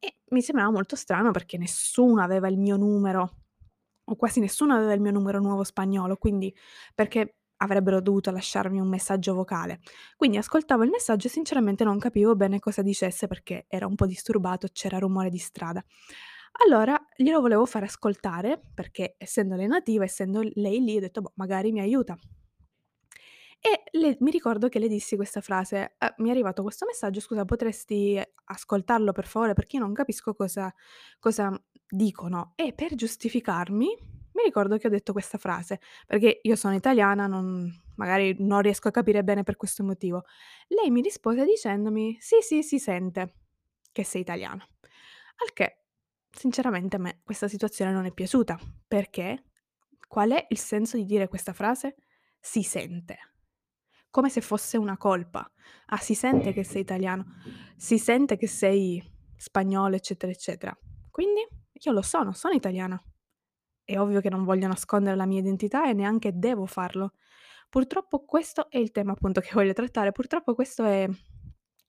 e 0.00 0.16
mi 0.30 0.42
sembrava 0.42 0.70
molto 0.70 0.96
strano 0.96 1.30
perché 1.32 1.58
nessuno 1.58 2.22
aveva 2.22 2.48
il 2.48 2.58
mio 2.58 2.76
numero 2.76 3.36
o 4.10 4.16
quasi 4.16 4.40
nessuno 4.40 4.74
aveva 4.74 4.94
il 4.94 5.00
mio 5.00 5.12
numero 5.12 5.38
nuovo 5.40 5.64
spagnolo, 5.64 6.16
quindi 6.16 6.54
perché 6.94 7.37
avrebbero 7.58 8.00
dovuto 8.00 8.30
lasciarmi 8.30 8.80
un 8.80 8.88
messaggio 8.88 9.34
vocale. 9.34 9.80
Quindi 10.16 10.36
ascoltavo 10.38 10.82
il 10.84 10.90
messaggio 10.90 11.26
e 11.28 11.30
sinceramente 11.30 11.84
non 11.84 11.98
capivo 11.98 12.34
bene 12.36 12.58
cosa 12.58 12.82
dicesse 12.82 13.26
perché 13.26 13.66
era 13.68 13.86
un 13.86 13.94
po' 13.94 14.06
disturbato, 14.06 14.68
c'era 14.72 14.98
rumore 14.98 15.30
di 15.30 15.38
strada. 15.38 15.84
Allora 16.64 16.98
glielo 17.16 17.40
volevo 17.40 17.66
fare 17.66 17.86
ascoltare 17.86 18.60
perché 18.74 19.14
essendo 19.18 19.54
lei 19.56 19.66
nativa, 19.68 20.04
essendo 20.04 20.40
lei 20.54 20.82
lì, 20.82 20.96
ho 20.96 21.00
detto: 21.00 21.20
"Boh, 21.20 21.32
magari 21.36 21.72
mi 21.72 21.80
aiuta". 21.80 22.16
E 23.60 23.82
le 23.98 24.16
mi 24.20 24.30
ricordo 24.30 24.68
che 24.68 24.78
le 24.78 24.88
dissi 24.88 25.16
questa 25.16 25.40
frase: 25.40 25.96
"Uhm, 26.00 26.14
mi 26.18 26.28
è 26.28 26.30
arrivato 26.32 26.62
questo 26.62 26.86
messaggio, 26.86 27.20
scusa 27.20 27.44
potresti 27.44 28.20
ascoltarlo 28.44 29.12
per 29.12 29.26
favore? 29.26 29.54
Perché 29.54 29.76
io 29.76 29.82
non 29.82 29.92
capisco 29.94 30.34
cosa 30.34 30.72
cosa 31.18 31.50
dicono". 31.88 32.52
E 32.56 32.72
per 32.72 32.94
giustificarmi, 32.94 33.96
mi 34.38 34.44
ricordo 34.44 34.76
che 34.78 34.86
ho 34.86 34.90
detto 34.90 35.12
questa 35.12 35.38
frase, 35.38 35.80
perché 36.06 36.40
io 36.42 36.56
sono 36.56 36.74
italiana, 36.74 37.26
non 37.26 37.70
magari 37.96 38.36
non 38.38 38.62
riesco 38.62 38.88
a 38.88 38.90
capire 38.92 39.24
bene 39.24 39.42
per 39.42 39.56
questo 39.56 39.82
motivo. 39.84 40.24
Lei 40.68 40.90
mi 40.90 41.00
rispose 41.02 41.44
dicendomi: 41.44 42.16
"Sì, 42.20 42.36
sì, 42.40 42.62
si 42.62 42.78
sente 42.78 43.34
che 43.92 44.04
sei 44.04 44.20
italiana". 44.22 44.66
Al 45.40 45.52
che 45.52 45.84
sinceramente 46.30 46.96
a 46.96 46.98
me 47.00 47.20
questa 47.24 47.48
situazione 47.48 47.92
non 47.92 48.04
è 48.06 48.12
piaciuta, 48.12 48.58
perché 48.86 49.44
qual 50.06 50.30
è 50.30 50.46
il 50.50 50.58
senso 50.58 50.96
di 50.96 51.04
dire 51.04 51.28
questa 51.28 51.52
frase? 51.52 51.96
"Si 52.40 52.62
sente". 52.62 53.18
Come 54.10 54.30
se 54.30 54.40
fosse 54.40 54.76
una 54.78 54.96
colpa. 54.96 55.50
"Ah, 55.86 55.98
si 55.98 56.14
sente 56.14 56.52
che 56.52 56.64
sei 56.64 56.82
italiano, 56.82 57.24
si 57.76 57.98
sente 57.98 58.36
che 58.36 58.46
sei 58.48 59.02
spagnolo", 59.36 59.96
eccetera, 59.96 60.32
eccetera. 60.32 60.76
Quindi 61.10 61.46
io 61.72 61.92
lo 61.92 62.02
sono, 62.02 62.32
sono 62.32 62.54
italiana. 62.54 63.00
È 63.90 63.98
ovvio 63.98 64.20
che 64.20 64.28
non 64.28 64.44
voglio 64.44 64.66
nascondere 64.66 65.16
la 65.16 65.24
mia 65.24 65.38
identità 65.38 65.88
e 65.88 65.94
neanche 65.94 66.32
devo 66.34 66.66
farlo. 66.66 67.12
Purtroppo 67.70 68.26
questo 68.26 68.68
è 68.68 68.76
il 68.76 68.90
tema 68.90 69.12
appunto 69.12 69.40
che 69.40 69.48
voglio 69.54 69.72
trattare, 69.72 70.12
purtroppo 70.12 70.54
questo 70.54 70.84
è 70.84 71.08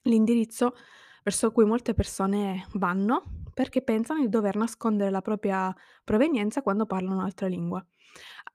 l'indirizzo 0.03 0.75
verso 1.21 1.51
cui 1.51 1.65
molte 1.65 1.93
persone 1.93 2.65
vanno, 2.75 3.41
perché 3.53 3.81
pensano 3.81 4.21
di 4.21 4.29
dover 4.29 4.55
nascondere 4.55 5.09
la 5.09 5.19
propria 5.19 5.75
provenienza 6.05 6.61
quando 6.61 6.85
parlano 6.85 7.15
un'altra 7.15 7.47
lingua. 7.47 7.85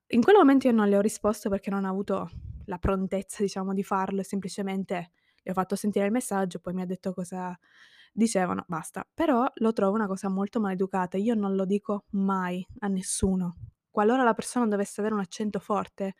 In 0.08 0.22
quel 0.22 0.36
momento 0.36 0.66
io 0.66 0.72
non 0.72 0.88
le 0.88 0.96
ho 0.96 1.02
risposto 1.02 1.50
perché 1.50 1.68
non 1.68 1.84
ho 1.84 1.90
avuto 1.90 2.30
la 2.64 2.78
prontezza, 2.78 3.42
diciamo, 3.42 3.74
di 3.74 3.82
farlo 3.82 4.22
semplicemente 4.22 5.10
le 5.42 5.50
ho 5.50 5.54
fatto 5.54 5.76
sentire 5.76 6.06
il 6.06 6.12
messaggio, 6.12 6.60
poi 6.60 6.72
mi 6.72 6.80
ha 6.80 6.86
detto 6.86 7.12
cosa 7.12 7.54
dicevano, 8.14 8.64
basta. 8.68 9.06
Però 9.12 9.46
lo 9.56 9.72
trovo 9.72 9.94
una 9.96 10.06
cosa 10.06 10.28
molto 10.30 10.60
maleducata, 10.60 11.16
io 11.18 11.34
non 11.34 11.54
lo 11.56 11.64
dico 11.66 12.04
mai 12.12 12.66
a 12.80 12.88
nessuno. 12.88 13.56
Qualora 13.90 14.22
la 14.24 14.34
persona 14.34 14.66
dovesse 14.66 15.00
avere 15.00 15.14
un 15.16 15.20
accento 15.22 15.58
forte, 15.60 16.14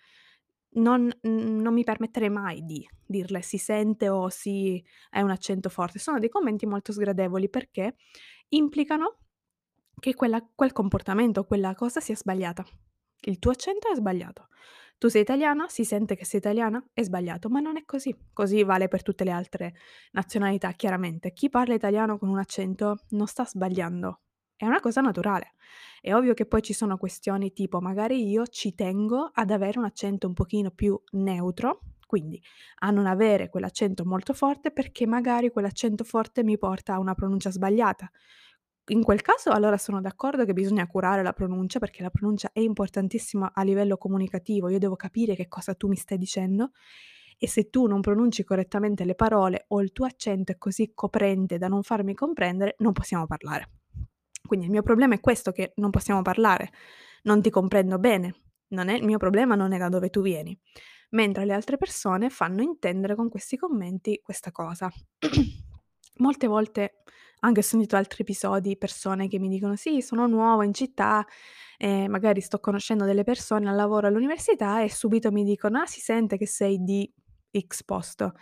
non 0.76 1.08
non 1.22 1.72
mi 1.74 1.84
permetterei 1.84 2.30
mai 2.30 2.64
di 2.64 2.86
dirle: 3.06 3.42
"Si 3.42 3.58
sente" 3.58 4.08
o 4.08 4.28
"Sì, 4.28 4.82
hai 5.10 5.22
un 5.22 5.30
accento 5.30 5.68
forte". 5.68 5.98
Sono 6.00 6.18
dei 6.18 6.28
commenti 6.28 6.66
molto 6.66 6.92
sgradevoli 6.92 7.48
perché 7.48 7.96
implicano 8.50 9.18
che 10.00 10.14
quella 10.14 10.46
quel 10.54 10.72
comportamento, 10.72 11.44
quella 11.44 11.74
cosa 11.74 12.00
sia 12.00 12.16
sbagliata. 12.16 12.64
Il 13.26 13.38
tuo 13.38 13.52
accento 13.52 13.90
è 13.90 13.94
sbagliato. 13.96 14.48
Tu 14.98 15.08
sei 15.08 15.22
italiana, 15.22 15.66
si 15.68 15.84
sente 15.84 16.16
che 16.16 16.24
sei 16.24 16.40
italiana, 16.40 16.82
è 16.92 17.02
sbagliato, 17.02 17.48
ma 17.50 17.60
non 17.60 17.76
è 17.76 17.84
così. 17.84 18.16
Così 18.32 18.62
vale 18.62 18.88
per 18.88 19.02
tutte 19.02 19.24
le 19.24 19.30
altre 19.32 19.74
nazionalità, 20.12 20.70
chiaramente. 20.72 21.32
Chi 21.32 21.50
parla 21.50 21.74
italiano 21.74 22.18
con 22.18 22.28
un 22.28 22.38
accento 22.38 22.98
non 23.10 23.26
sta 23.26 23.44
sbagliando, 23.44 24.20
è 24.56 24.64
una 24.66 24.80
cosa 24.80 25.00
naturale. 25.00 25.54
È 26.00 26.14
ovvio 26.14 26.32
che 26.34 26.46
poi 26.46 26.62
ci 26.62 26.72
sono 26.72 26.96
questioni 26.96 27.52
tipo 27.52 27.80
magari 27.80 28.28
io 28.28 28.46
ci 28.46 28.74
tengo 28.74 29.30
ad 29.32 29.50
avere 29.50 29.78
un 29.78 29.84
accento 29.84 30.26
un 30.26 30.34
pochino 30.34 30.70
più 30.70 30.98
neutro, 31.12 31.80
quindi 32.06 32.40
a 32.80 32.90
non 32.90 33.06
avere 33.06 33.48
quell'accento 33.50 34.04
molto 34.04 34.32
forte 34.32 34.70
perché 34.70 35.06
magari 35.06 35.50
quell'accento 35.50 36.04
forte 36.04 36.44
mi 36.44 36.56
porta 36.58 36.94
a 36.94 36.98
una 36.98 37.14
pronuncia 37.14 37.50
sbagliata. 37.50 38.10
In 38.88 39.02
quel 39.02 39.22
caso 39.22 39.50
allora 39.50 39.78
sono 39.78 40.02
d'accordo 40.02 40.44
che 40.44 40.52
bisogna 40.52 40.86
curare 40.86 41.22
la 41.22 41.32
pronuncia, 41.32 41.78
perché 41.78 42.02
la 42.02 42.10
pronuncia 42.10 42.50
è 42.52 42.60
importantissima 42.60 43.52
a 43.54 43.62
livello 43.62 43.96
comunicativo, 43.96 44.68
io 44.68 44.78
devo 44.78 44.94
capire 44.94 45.34
che 45.34 45.48
cosa 45.48 45.74
tu 45.74 45.88
mi 45.88 45.96
stai 45.96 46.18
dicendo 46.18 46.72
e 47.38 47.48
se 47.48 47.70
tu 47.70 47.86
non 47.86 48.02
pronunci 48.02 48.44
correttamente 48.44 49.04
le 49.04 49.14
parole 49.14 49.64
o 49.68 49.80
il 49.80 49.92
tuo 49.92 50.04
accento 50.04 50.52
è 50.52 50.58
così 50.58 50.92
coprente 50.94 51.56
da 51.56 51.68
non 51.68 51.82
farmi 51.82 52.14
comprendere, 52.14 52.74
non 52.78 52.92
possiamo 52.92 53.26
parlare. 53.26 53.70
Quindi 54.46 54.66
il 54.66 54.72
mio 54.72 54.82
problema 54.82 55.14
è 55.14 55.20
questo, 55.20 55.50
che 55.50 55.72
non 55.76 55.90
possiamo 55.90 56.20
parlare, 56.20 56.70
non 57.22 57.40
ti 57.40 57.48
comprendo 57.48 57.98
bene, 57.98 58.34
non 58.68 58.88
è 58.88 58.94
il 58.94 59.04
mio 59.04 59.16
problema 59.16 59.54
non 59.54 59.72
è 59.72 59.78
da 59.78 59.88
dove 59.88 60.10
tu 60.10 60.20
vieni, 60.20 60.58
mentre 61.10 61.46
le 61.46 61.54
altre 61.54 61.78
persone 61.78 62.28
fanno 62.28 62.60
intendere 62.60 63.14
con 63.14 63.30
questi 63.30 63.56
commenti 63.56 64.20
questa 64.22 64.52
cosa. 64.52 64.92
Molte 66.18 66.46
volte 66.46 67.02
anche 67.44 67.62
sentito 67.62 67.96
altri 67.96 68.22
episodi, 68.22 68.76
persone 68.76 69.28
che 69.28 69.38
mi 69.38 69.48
dicono: 69.48 69.76
"Sì, 69.76 70.00
sono 70.02 70.26
nuova 70.26 70.64
in 70.64 70.74
città, 70.74 71.24
e 71.76 72.08
magari 72.08 72.40
sto 72.40 72.58
conoscendo 72.60 73.04
delle 73.04 73.24
persone 73.24 73.68
al 73.68 73.76
lavoro, 73.76 74.06
all'università" 74.06 74.82
e 74.82 74.90
subito 74.90 75.30
mi 75.30 75.44
dicono: 75.44 75.80
"Ah, 75.80 75.86
si 75.86 76.00
sente 76.00 76.36
che 76.36 76.46
sei 76.46 76.82
di 76.82 77.10
X 77.58 77.84
posto". 77.84 78.34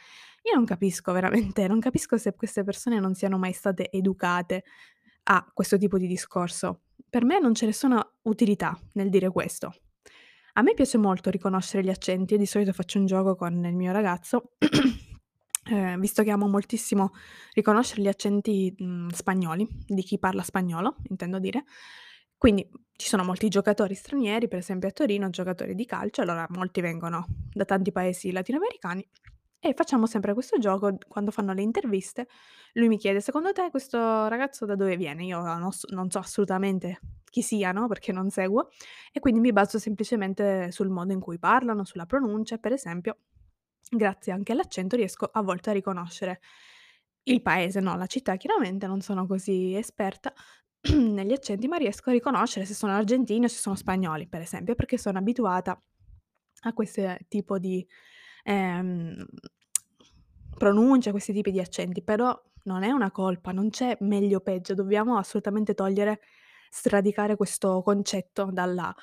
Io 0.45 0.55
non 0.55 0.65
capisco 0.65 1.13
veramente, 1.53 1.67
non 1.69 1.81
capisco 1.81 2.17
se 2.17 2.35
queste 2.35 2.65
persone 2.65 2.99
non 3.01 3.15
siano 3.15 3.39
mai 3.39 3.53
state 3.53 3.91
educate 3.91 4.65
a 5.25 5.45
questo 5.53 5.77
tipo 5.79 5.99
di 5.99 6.07
discorso. 6.07 6.83
Per 7.09 7.25
me 7.25 7.39
non 7.41 7.53
c'è 7.53 7.67
nessuna 7.67 8.05
utilità 8.23 8.79
nel 8.95 9.09
dire 9.11 9.31
questo. 9.31 9.73
A 10.55 10.63
me 10.63 10.75
piace 10.75 10.99
molto 10.99 11.31
riconoscere 11.31 11.83
gli 11.83 11.89
accenti 11.89 12.35
e 12.35 12.39
di 12.39 12.47
solito 12.47 12.73
faccio 12.73 12.99
un 12.99 13.07
gioco 13.07 13.37
con 13.37 13.65
il 13.65 13.75
mio 13.75 13.93
ragazzo, 13.93 14.53
ehm, 15.73 16.01
visto 16.01 16.23
che 16.23 16.31
amo 16.31 16.49
moltissimo 16.49 17.13
riconoscere 17.55 18.03
gli 18.03 18.09
accenti, 18.09 18.75
mhmm, 18.77 19.09
spagnoli, 19.11 19.67
di 19.87 20.03
chi 20.03 20.19
parla 20.19 20.43
spagnolo, 20.43 20.97
intendo 21.09 21.39
dire. 21.39 21.65
Quindi 22.37 22.69
ci 22.97 23.09
sono 23.09 23.25
molti 23.25 23.49
giocatori 23.49 23.95
stranieri, 23.95 24.49
per 24.49 24.59
esempio 24.59 24.89
a 24.89 24.93
Torino, 24.93 25.31
giocatori 25.31 25.75
di 25.75 25.85
calcio, 25.87 26.23
allora 26.23 26.47
molti 26.51 26.81
vengono 26.81 27.27
da 27.53 27.65
tanti 27.65 27.93
paesi 27.93 28.33
latinoamericani 28.33 29.07
e 29.65 29.75
facciamo 29.75 30.07
sempre 30.07 30.35
questo 30.35 30.59
gioco 30.59 30.97
quando 31.09 31.31
fanno 31.31 31.53
le 31.53 31.63
interviste, 31.63 32.27
lui 32.75 32.89
mi 32.89 32.99
chiede: 32.99 33.21
"Secondo 33.21 33.53
te 33.53 33.71
questo 33.71 34.27
ragazzo 34.29 34.67
da 34.67 34.75
dove 34.75 34.97
viene?" 34.97 35.25
Io 35.25 35.41
non 35.41 35.71
non 35.91 36.11
so 36.11 36.19
assolutamente 36.19 37.01
chi 37.31 37.43
sia, 37.43 37.71
no, 37.73 37.87
perché 37.89 38.13
non 38.13 38.29
seguo, 38.31 38.69
e 39.13 39.21
quindi 39.21 39.41
mi 39.41 39.53
baso 39.53 39.79
semplicemente 39.79 40.71
sul 40.73 40.89
modo 40.91 41.13
in 41.13 41.21
cui 41.21 41.39
parlano, 41.39 41.85
sulla 41.85 42.07
pronuncia 42.07 42.59
per 42.59 42.73
esempio, 42.73 43.19
grazie 43.97 44.33
anche 44.33 44.53
all'accento, 44.53 44.97
riesco 44.97 45.27
a 45.27 45.43
volte 45.43 45.71
a 45.71 45.73
riconoscere 45.73 46.41
il 47.25 47.43
paese, 47.43 47.81
no, 47.81 47.97
la 47.97 48.07
città 48.07 48.37
chiaramente, 48.37 48.87
non 48.87 49.01
sono 49.01 49.27
così 49.27 49.75
esperta 49.75 50.33
negli 50.97 51.33
accenti, 51.33 51.69
ma 51.69 51.77
riesco 51.77 52.11
a 52.11 52.13
riconoscere 52.13 52.65
se 52.65 52.75
sono 52.75 52.93
argentini 52.93 53.45
o 53.45 53.49
se 53.49 53.59
sono 53.59 53.77
spagnoli, 53.77 54.27
per 54.29 54.41
esempio, 54.41 54.75
perché 54.75 54.99
sono 54.99 55.19
abituata 55.19 55.81
a 56.65 56.73
queste 56.73 57.27
tipo 57.29 57.59
di, 57.59 57.87
ehm, 58.45 59.27
pronunce, 60.57 61.09
a 61.09 61.13
questi 61.13 61.33
tipi 61.33 61.51
di 61.51 61.61
accenti, 61.61 62.03
però 62.03 62.41
non 62.65 62.83
è 62.83 62.91
una 62.91 63.11
colpa, 63.11 63.53
non 63.53 63.71
c'è 63.71 63.97
meglio 64.01 64.39
o 64.39 64.41
peggio, 64.41 64.75
dobbiamo 64.75 65.17
assolutamente 65.17 65.75
togliere 65.75 66.21
sradicare 66.73 67.37
questo 67.37 67.83
concetto 67.83 68.49
dalla 68.53 68.95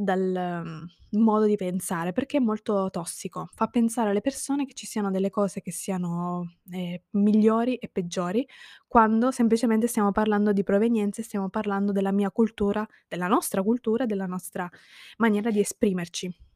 dal, 0.00 0.62
mhmm, 0.64 0.86
modo 1.22 1.44
di 1.46 1.56
pensare, 1.56 2.12
perché 2.12 2.36
è 2.36 2.40
molto 2.40 2.88
tossico. 2.90 3.48
Fa 3.54 3.66
pensare 3.66 4.10
alle 4.10 4.20
persone 4.20 4.64
che 4.66 4.74
ci 4.74 4.86
siano 4.86 5.10
delle 5.10 5.30
cose 5.30 5.60
che 5.60 5.72
siano, 5.72 6.58
ehm, 6.70 6.96
migliori 7.12 7.76
e 7.76 7.88
peggiori, 7.88 8.46
quando 8.86 9.30
semplicemente 9.32 9.86
stiamo 9.88 10.12
parlando 10.12 10.52
di 10.52 10.62
provenienze, 10.62 11.22
stiamo 11.22 11.48
parlando 11.50 11.90
della 11.92 12.12
mia 12.12 12.30
cultura, 12.30 12.86
della 13.08 13.26
nostra 13.26 13.62
cultura, 13.62 14.06
della 14.06 14.26
nostra 14.26 14.70
maniera 15.18 15.50
di 15.50 15.60
esprimerci. 15.60 16.47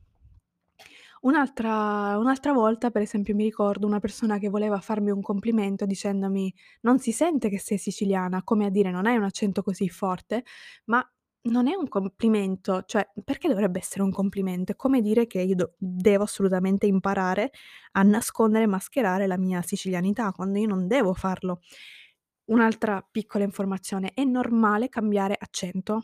Un'altra 1.24 2.18
un'altra 2.18 2.52
volta, 2.52 2.90
per 2.90 3.02
esempio, 3.02 3.32
mi 3.36 3.44
ricordo 3.44 3.86
una 3.86 4.00
persona 4.00 4.38
che 4.38 4.48
voleva 4.48 4.80
farmi 4.80 5.10
un 5.12 5.20
complimento 5.22 5.86
dicendomi: 5.86 6.52
"Non 6.80 6.98
si 6.98 7.12
sente 7.12 7.48
che 7.48 7.60
sei 7.60 7.78
siciliana", 7.78 8.42
come 8.42 8.66
a 8.66 8.70
dire: 8.70 8.90
"Non 8.90 9.06
hai 9.06 9.16
un 9.16 9.22
accento 9.22 9.62
così 9.62 9.88
forte", 9.88 10.42
ma 10.86 11.00
non 11.42 11.68
è 11.68 11.74
un 11.76 11.86
complimento, 11.88 12.82
cioè 12.86 13.08
perché 13.24 13.46
dovrebbe 13.48 13.78
essere 13.78 14.02
un 14.02 14.10
complimento? 14.10 14.72
È 14.72 14.76
come 14.76 15.00
dire 15.00 15.28
che 15.28 15.40
io 15.42 15.54
do 15.54 15.74
devo 15.78 16.24
assolutamente 16.24 16.86
imparare 16.86 17.50
a 17.92 18.02
nascondere 18.02 18.64
e 18.64 18.66
mascherare 18.66 19.28
la 19.28 19.38
mia 19.38 19.62
sicilianità, 19.62 20.32
quando 20.32 20.58
io 20.58 20.66
non 20.66 20.88
devo 20.88 21.14
farlo. 21.14 21.60
Un'altra 22.46 23.00
piccola 23.08 23.44
informazione: 23.44 24.10
è 24.14 24.24
normale 24.24 24.88
cambiare 24.88 25.36
accento 25.38 26.02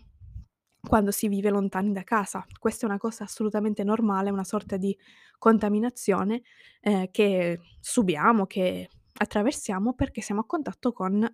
quando 0.89 1.11
si 1.11 1.29
vive 1.29 1.51
lontani 1.51 1.93
da 1.93 2.03
casa. 2.03 2.45
Questa 2.59 2.87
è 2.87 2.89
una 2.89 2.99
cosa 2.99 3.25
assolutamente 3.25 3.85
normale, 3.85 4.31
una 4.31 4.45
sorta 4.45 4.77
di 4.77 4.97
contaminazione, 5.39 6.43
ehm, 6.81 7.11
che 7.11 7.61
subiamo, 7.81 8.47
che 8.47 8.89
attraversiamo 9.21 9.95
perché 9.95 10.21
siamo 10.21 10.41
a 10.41 10.47
contatto 10.47 10.93
con 10.93 11.27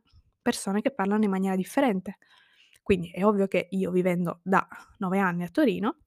persone 0.42 0.82
che 0.82 0.90
parlano 0.92 1.24
in 1.24 1.30
maniera 1.30 1.56
differente. 1.56 2.18
Quindi 2.82 3.10
è 3.10 3.24
ovvio 3.24 3.46
che 3.46 3.68
io 3.70 3.90
vivendo 3.90 4.40
da 4.42 4.66
9 4.98 5.18
anni 5.18 5.44
a 5.44 5.48
Torino 5.48 5.98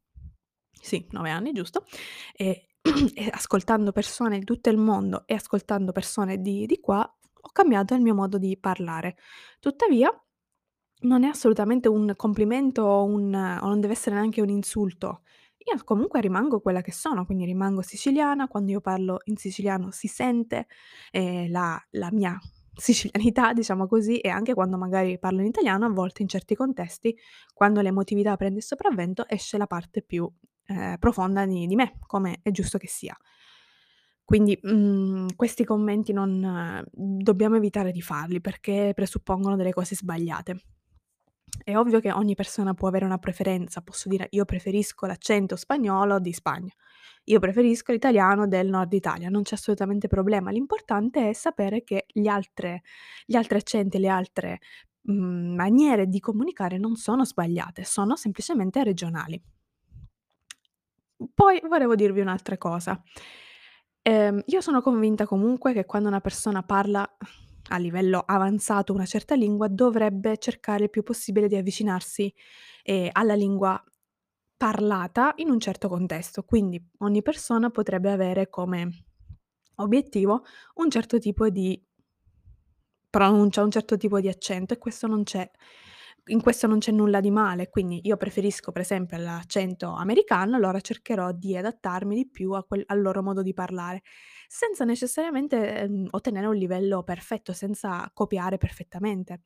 sì, 0.80 1.06
9 1.10 1.30
anni, 1.30 1.52
giusto, 1.54 1.86
e 2.34 2.68
e 3.16 3.30
ascoltando 3.32 3.92
persone 3.92 4.40
di 4.40 4.46
tutto 4.46 4.70
il 4.70 4.78
mondo 4.78 5.24
e 5.26 5.34
ascoltando 5.34 5.92
persone 5.92 6.40
di 6.40 6.66
di 6.66 6.80
qua, 6.80 7.02
ho 7.02 7.50
cambiato 7.52 7.94
il 7.96 8.02
mio 8.02 8.14
modo 8.14 8.38
di 8.38 8.58
parlare. 8.58 9.18
Tuttavia 9.60 10.10
non 11.02 11.24
è 11.24 11.28
assolutamente 11.28 11.88
un 11.88 12.14
complimento 12.16 12.82
o 12.84 13.04
un 13.06 13.34
o 13.34 13.68
non 13.68 13.80
deve 13.80 13.94
essere 13.94 14.16
neanche 14.16 14.42
un 14.42 14.50
insulto. 14.50 15.22
Io 15.70 15.84
comunque 15.84 16.22
rimango 16.22 16.60
quella 16.62 16.82
che 16.82 16.92
sono, 16.94 17.26
quindi 17.26 17.46
rimango 17.46 17.82
siciliana, 17.82 18.48
quando 18.48 18.72
io 18.72 18.80
parlo 18.82 19.20
in 19.26 19.36
siciliano 19.38 19.92
si 19.92 20.08
sente, 20.08 20.68
ehm, 21.12 21.52
la 21.52 21.80
la 21.92 22.10
mia 22.12 22.38
sicilianità, 22.76 23.54
diciamo 23.54 23.88
così, 23.88 24.20
e 24.20 24.30
anche 24.30 24.54
quando 24.54 24.78
magari 24.78 25.20
parlo 25.20 25.42
in 25.42 25.48
italiano, 25.48 25.86
a 25.86 25.90
volte 25.90 26.22
in 26.22 26.28
certi 26.30 26.56
contesti, 26.56 27.16
quando 27.54 27.82
l'emotività 27.82 28.36
prende 28.38 28.60
il 28.60 28.64
sopravvento, 28.64 29.28
esce 29.28 29.58
la 29.58 29.68
parte 29.68 30.02
più, 30.02 30.30
ehm, 30.68 30.98
profonda 31.00 31.46
di 31.46 31.66
di 31.68 31.76
me, 31.76 31.98
come 32.08 32.40
è 32.44 32.52
giusto 32.52 32.78
che 32.78 32.88
sia. 32.88 33.16
Quindi, 34.24 34.60
mhmm, 34.62 35.36
questi 35.36 35.64
commenti 35.64 36.12
non 36.12 36.84
dobbiamo 36.94 37.56
evitare 37.56 37.92
di 37.92 38.02
farli, 38.02 38.42
perché 38.42 38.92
presuppongono 38.94 39.56
delle 39.56 39.72
cose 39.72 39.96
sbagliate. 39.96 40.62
È 41.64 41.76
ovvio 41.78 42.00
che 42.02 42.12
ogni 42.12 42.36
persona 42.36 42.74
può 42.74 42.88
avere 42.90 43.06
una 43.06 43.18
preferenza, 43.20 43.82
posso 43.82 44.10
dire: 44.10 44.28
"Io 44.32 44.46
preferisco 44.46 45.06
l'accento 45.06 45.56
spagnolo 45.56 46.20
di 46.20 46.34
Spagna, 46.34 46.74
io 47.26 47.40
preferisco 47.40 47.92
l'italiano 47.92 48.48
del 48.48 48.68
Nord 48.70 48.92
Italia", 48.94 49.30
non 49.30 49.44
c'è 49.44 49.56
assolutamente 49.56 50.08
problema. 50.08 50.52
L'importante 50.52 51.30
è 51.30 51.34
sapere 51.34 51.84
che 51.84 52.06
gli 52.12 52.28
altre 52.28 52.82
gli 53.26 53.36
altri 53.36 53.58
accenti, 53.58 53.98
le 54.00 54.08
altre, 54.10 54.60
mhmm, 55.04 55.56
maniere 55.56 56.08
di 56.08 56.20
comunicare 56.20 56.78
non 56.78 56.96
sono 56.96 57.24
sbagliate, 57.26 57.84
sono 57.86 58.16
semplicemente 58.18 58.84
regionali. 58.84 59.42
Poi 61.34 61.62
volevo 61.68 61.96
dirvi 61.96 62.22
un'altra 62.22 62.58
cosa. 62.58 63.02
Ehm, 64.06 64.42
io 64.46 64.62
sono 64.62 64.82
convinta 64.82 65.26
comunque 65.26 65.74
che 65.74 65.86
quando 65.86 66.08
una 66.08 66.22
persona 66.22 66.64
parla 66.64 67.06
a 67.70 67.78
livello 67.78 68.24
avanzato 68.26 68.94
una 68.94 69.06
certa 69.06 69.36
lingua, 69.36 69.68
dovrebbe 69.68 70.38
cercare 70.38 70.86
il 70.86 70.90
più 70.90 71.04
possibile 71.04 71.48
di 71.48 71.56
avvicinarsi, 71.56 72.34
ehm, 72.84 73.10
alla 73.14 73.36
lingua 73.36 73.82
parlata 74.58 75.34
in 75.38 75.50
un 75.50 75.60
certo 75.60 75.88
contesto. 75.88 76.44
Quindi 76.44 76.84
ogni 77.00 77.22
persona 77.22 77.70
potrebbe 77.70 78.12
avere 78.12 78.50
come 78.50 78.90
obiettivo 79.76 80.44
un 80.76 80.90
certo 80.90 81.20
tipo 81.20 81.50
di 81.50 81.80
pronuncia, 83.10 83.64
un 83.64 83.72
certo 83.72 83.98
tipo 83.98 84.20
di 84.20 84.28
accento 84.28 84.74
e 84.74 84.78
questo 84.78 85.08
non 85.08 85.24
c'è 85.24 85.50
in 86.28 86.42
questo 86.42 86.68
non 86.68 86.80
c'è 86.80 86.92
nulla 86.92 87.20
di 87.22 87.32
male. 87.32 87.70
Quindi 87.70 88.00
io 88.04 88.18
preferisco 88.18 88.72
per 88.72 88.82
esempio 88.82 89.18
l'accento 89.18 89.92
americano, 89.94 90.56
allora 90.56 90.80
cercherò 90.82 91.32
di 91.32 91.56
adattarmi 91.58 92.16
di 92.16 92.30
più 92.30 92.52
quel 92.68 92.84
al 92.88 93.02
loro 93.02 93.22
modo 93.24 93.42
di 93.42 93.54
parlare, 93.54 94.02
senza 94.48 94.84
necessariamente, 94.86 95.78
ehm, 95.82 96.08
ottenere 96.12 96.48
un 96.48 96.56
livello 96.56 97.04
perfetto, 97.04 97.54
senza 97.54 98.10
copiare 98.14 98.58
perfettamente. 98.58 99.42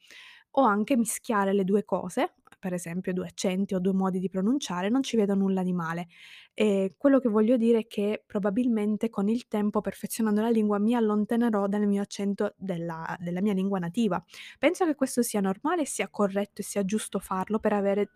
O 0.55 0.63
anche 0.63 0.97
mischiare 0.97 1.53
le 1.53 1.63
2 1.63 1.85
cose, 1.85 2.33
per 2.59 2.73
esempio 2.73 3.13
2 3.13 3.25
accenti 3.27 3.73
o 3.73 3.79
2 3.79 3.93
modi 3.93 4.19
di 4.19 4.29
pronunciare, 4.29 4.89
non 4.89 5.01
ci 5.01 5.15
vedo 5.15 5.33
nulla 5.33 5.63
di 5.63 5.71
male. 5.73 6.07
Ehm, 6.53 6.89
quello 6.97 7.19
che 7.19 7.29
voglio 7.29 7.55
dire 7.57 7.79
è 7.79 7.87
che 7.87 8.21
probabilmente 8.25 9.09
con 9.09 9.29
il 9.29 9.47
tempo, 9.47 9.79
perfezionando 9.81 10.41
la 10.41 10.49
lingua, 10.49 10.77
mi 10.79 10.93
allontanerò 10.95 11.67
dal 11.67 11.87
mio 11.87 12.01
accento 12.01 12.53
della 12.57 13.15
della 13.19 13.41
mia 13.41 13.53
lingua 13.53 13.79
nativa. 13.79 14.21
Penso 14.59 14.85
che 14.85 14.95
questo 14.95 15.21
sia 15.21 15.39
normale, 15.41 15.85
sia 15.85 16.09
corretto 16.09 16.61
e 16.61 16.63
sia 16.65 16.83
giusto 16.83 17.19
farlo 17.19 17.59
per 17.59 17.71
avere, 17.73 18.09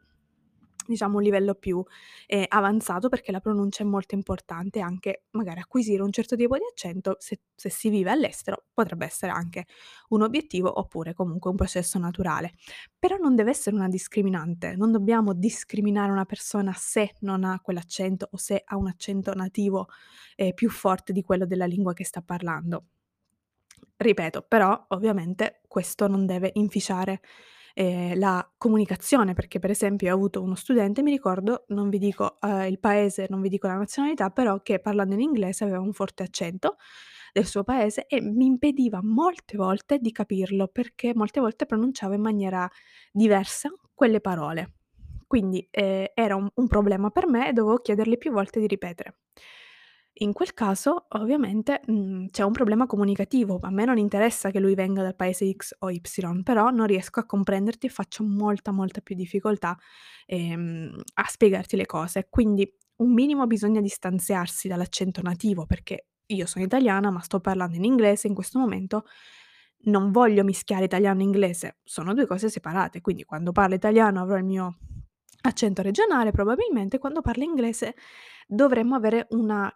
diciamo, 0.88 1.18
un 1.18 1.24
livello 1.24 1.56
più, 1.56 1.84
ehm, 2.28 2.46
avanzato, 2.50 3.10
perché 3.10 3.32
la 3.32 3.40
pronuncia 3.40 3.84
è 3.84 3.86
molto 3.88 4.16
importante, 4.16 4.80
anche 4.80 5.26
magari 5.32 5.60
acquisire 5.60 6.02
un 6.04 6.12
certo 6.12 6.36
tipo 6.36 6.58
di 6.58 6.64
accento, 6.70 7.16
se 7.20 7.40
se 7.56 7.70
si 7.70 7.90
vive 7.90 8.12
all'estero, 8.12 8.66
potrebbe 8.74 9.06
essere 9.06 9.32
anche 9.32 9.66
un 10.10 10.22
obiettivo, 10.24 10.78
oppure 10.80 11.14
comunque 11.14 11.50
un 11.50 11.56
processo 11.56 11.98
naturale. 12.00 12.54
Però 13.00 13.16
non 13.18 13.36
deve 13.36 13.52
essere 13.52 13.76
una 13.76 13.88
discriminante, 13.88 14.76
non 14.76 14.92
dobbiamo 14.92 15.34
discriminare 15.34 16.12
una 16.12 16.26
persona 16.26 16.74
se 16.74 17.14
non 17.22 17.44
ha 17.46 17.60
quell'accento 17.62 18.28
o 18.32 18.38
se 18.38 18.62
ha 18.66 18.76
un 18.78 18.88
accento 18.88 19.34
nativo, 19.34 19.88
ehm, 20.36 20.54
più 20.54 20.70
forte 20.70 21.14
di 21.14 21.22
quello 21.24 21.46
della 21.46 21.66
lingua 21.66 21.94
che 21.94 22.04
sta 22.06 22.22
parlando. 22.22 22.86
Ripeto, 23.98 24.42
però 24.48 24.86
ovviamente 24.90 25.62
questo 25.68 26.08
non 26.08 26.26
deve 26.26 26.52
inficiare, 26.56 27.22
ehm, 27.76 28.18
la 28.20 28.50
comunicazione, 28.58 29.34
perché 29.36 29.60
per 29.60 29.72
esempio 29.72 30.12
ho 30.12 30.16
avuto 30.16 30.42
uno 30.44 30.56
studente, 30.56 31.04
mi 31.04 31.12
ricordo, 31.12 31.66
non 31.70 31.90
vi 31.90 32.00
dico, 32.00 32.40
uhm, 32.42 32.64
il 32.66 32.80
paese, 32.80 33.28
non 33.30 33.42
vi 33.42 33.50
dico 33.50 33.68
la 33.68 33.76
nazionalità, 33.78 34.32
però 34.32 34.62
che 34.64 34.80
parlando 34.80 35.14
in 35.16 35.22
inglese 35.22 35.66
aveva 35.66 35.82
un 35.82 35.94
forte 35.94 36.24
accento 36.24 36.78
del 37.34 37.46
suo 37.46 37.64
paese 37.64 38.08
e 38.08 38.22
mi 38.22 38.46
impediva 38.48 39.02
molte 39.04 39.58
volte 39.58 40.00
di 40.00 40.12
capirlo, 40.12 40.68
perché 40.70 41.14
molte 41.16 41.40
volte 41.42 41.66
pronunciava 41.68 42.16
in 42.16 42.22
maniera 42.22 42.70
diversa 43.12 43.70
quelle 43.94 44.22
parole. 44.22 44.74
Quindi, 45.28 45.68
ehm, 45.72 46.08
era 46.16 46.36
un 46.36 46.50
un 46.56 46.68
problema 46.68 47.10
per 47.12 47.28
me 47.28 47.50
e 47.50 47.54
dovevo 47.54 47.78
chiedergli 47.80 48.18
più 48.18 48.32
volte 48.32 48.60
di 48.60 48.68
ripetere. 48.68 49.18
In 50.20 50.32
quel 50.32 50.54
caso, 50.54 51.08
ovviamente, 51.10 51.82
mhmm, 51.88 52.28
c'è 52.30 52.44
un 52.44 52.54
problema 52.54 52.86
comunicativo. 52.86 53.60
A 53.62 53.70
me 53.70 53.84
non 53.84 53.98
interessa 53.98 54.50
che 54.50 54.60
lui 54.62 54.74
venga 54.74 55.02
dal 55.02 55.16
paese 55.16 55.52
X 55.52 55.76
o 55.80 55.90
Y, 55.92 56.00
però 56.44 56.70
non 56.70 56.86
riesco 56.88 57.20
a 57.20 57.26
comprenderti 57.26 57.88
e 57.88 57.90
faccio 57.90 58.24
molta, 58.24 58.72
molta 58.72 59.02
più 59.02 59.14
difficoltà, 59.16 59.78
ehm, 60.26 60.96
a 61.16 61.26
spiegarti 61.28 61.76
le 61.76 61.86
cose. 61.86 62.28
Quindi 62.30 62.72
un 62.98 63.12
minimo 63.14 63.46
bisogna 63.46 63.82
distanziarsi 63.82 64.70
dall'accento 64.70 65.22
nativo, 65.22 65.66
perché 65.66 66.08
io 66.28 66.46
sono 66.46 66.64
italiana, 66.64 67.12
ma 67.12 67.20
sto 67.20 67.42
parlando 67.42 67.76
in 67.76 67.84
inglese 67.84 68.28
in 68.28 68.34
questo 68.36 68.58
momento, 68.58 69.04
non 69.88 70.12
voglio 70.12 70.44
mischiare 70.46 70.86
italiano 70.86 71.20
e 71.20 71.24
inglese, 71.24 71.78
sono 71.84 72.14
2 72.14 72.26
cose 72.26 72.50
separate, 72.50 73.02
quindi 73.02 73.24
quando 73.26 73.52
parlo 73.52 73.76
italiano 73.76 74.22
avrò 74.22 74.38
il 74.38 74.46
mio 74.46 74.78
accento 75.42 75.82
regionale 75.84 76.32
probabilmente, 76.32 76.98
quando 77.00 77.22
parlo 77.22 77.44
inglese 77.44 77.96
dovremmo 78.48 78.96
avere 78.96 79.28
una 79.32 79.72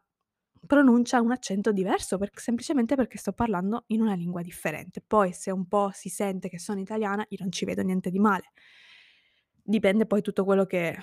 pronuncia, 0.66 1.22
un 1.22 1.32
accento 1.32 1.72
diverso, 1.72 2.18
perché 2.18 2.40
semplicemente 2.40 2.96
perché 2.96 3.18
sto 3.18 3.32
parlando 3.34 3.84
in 3.88 4.02
una 4.02 4.14
lingua 4.14 4.42
differente. 4.42 5.02
Poi 5.06 5.34
se 5.34 5.52
un 5.52 5.68
po' 5.68 5.90
si 5.94 6.10
sente 6.10 6.50
che 6.50 6.60
sono 6.60 6.80
italiana, 6.80 7.26
io 7.30 7.38
non 7.42 7.52
ci 7.52 7.66
vedo 7.66 7.82
niente 7.82 8.10
di 8.10 8.20
male. 8.20 8.52
Dipende 9.64 10.06
poi 10.06 10.22
tutto 10.22 10.44
quello 10.46 10.66
che 10.66 10.98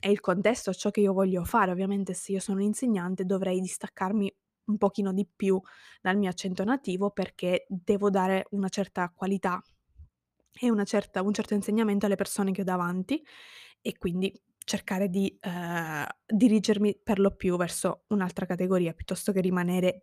è 0.00 0.08
il 0.08 0.20
contesto, 0.20 0.72
ciò 0.72 0.90
che 0.90 1.00
io 1.00 1.12
voglio 1.12 1.44
fare. 1.44 1.70
Ovviamente 1.70 2.14
se 2.14 2.32
io 2.32 2.40
sono 2.40 2.58
un'insegnante 2.58 3.24
dovrei 3.24 3.60
distaccarmi 3.60 4.34
un 4.66 4.78
pochino 4.78 5.12
di 5.12 5.26
più 5.26 5.60
dal 6.00 6.16
mio 6.16 6.30
accento 6.30 6.64
nativo, 6.64 7.10
perché 7.10 7.66
devo 7.68 8.10
dare 8.10 8.46
una 8.50 8.68
certa 8.68 9.10
qualità 9.14 9.62
e 10.52 10.70
una 10.70 10.84
certa 10.84 11.22
un 11.22 11.32
certo 11.32 11.54
insegnamento 11.54 12.06
alle 12.06 12.16
persone 12.16 12.52
che 12.52 12.62
ho 12.62 12.64
davanti 12.64 13.24
e 13.80 13.96
quindi 13.96 14.32
cercare 14.64 15.08
di, 15.08 15.36
ehm, 15.40 16.06
dirigermi 16.26 16.98
per 17.02 17.18
lo 17.18 17.34
più 17.36 17.56
verso 17.56 18.04
un'altra 18.08 18.46
categoria, 18.46 18.92
piuttosto 18.92 19.32
che 19.32 19.40
rimanere 19.40 20.02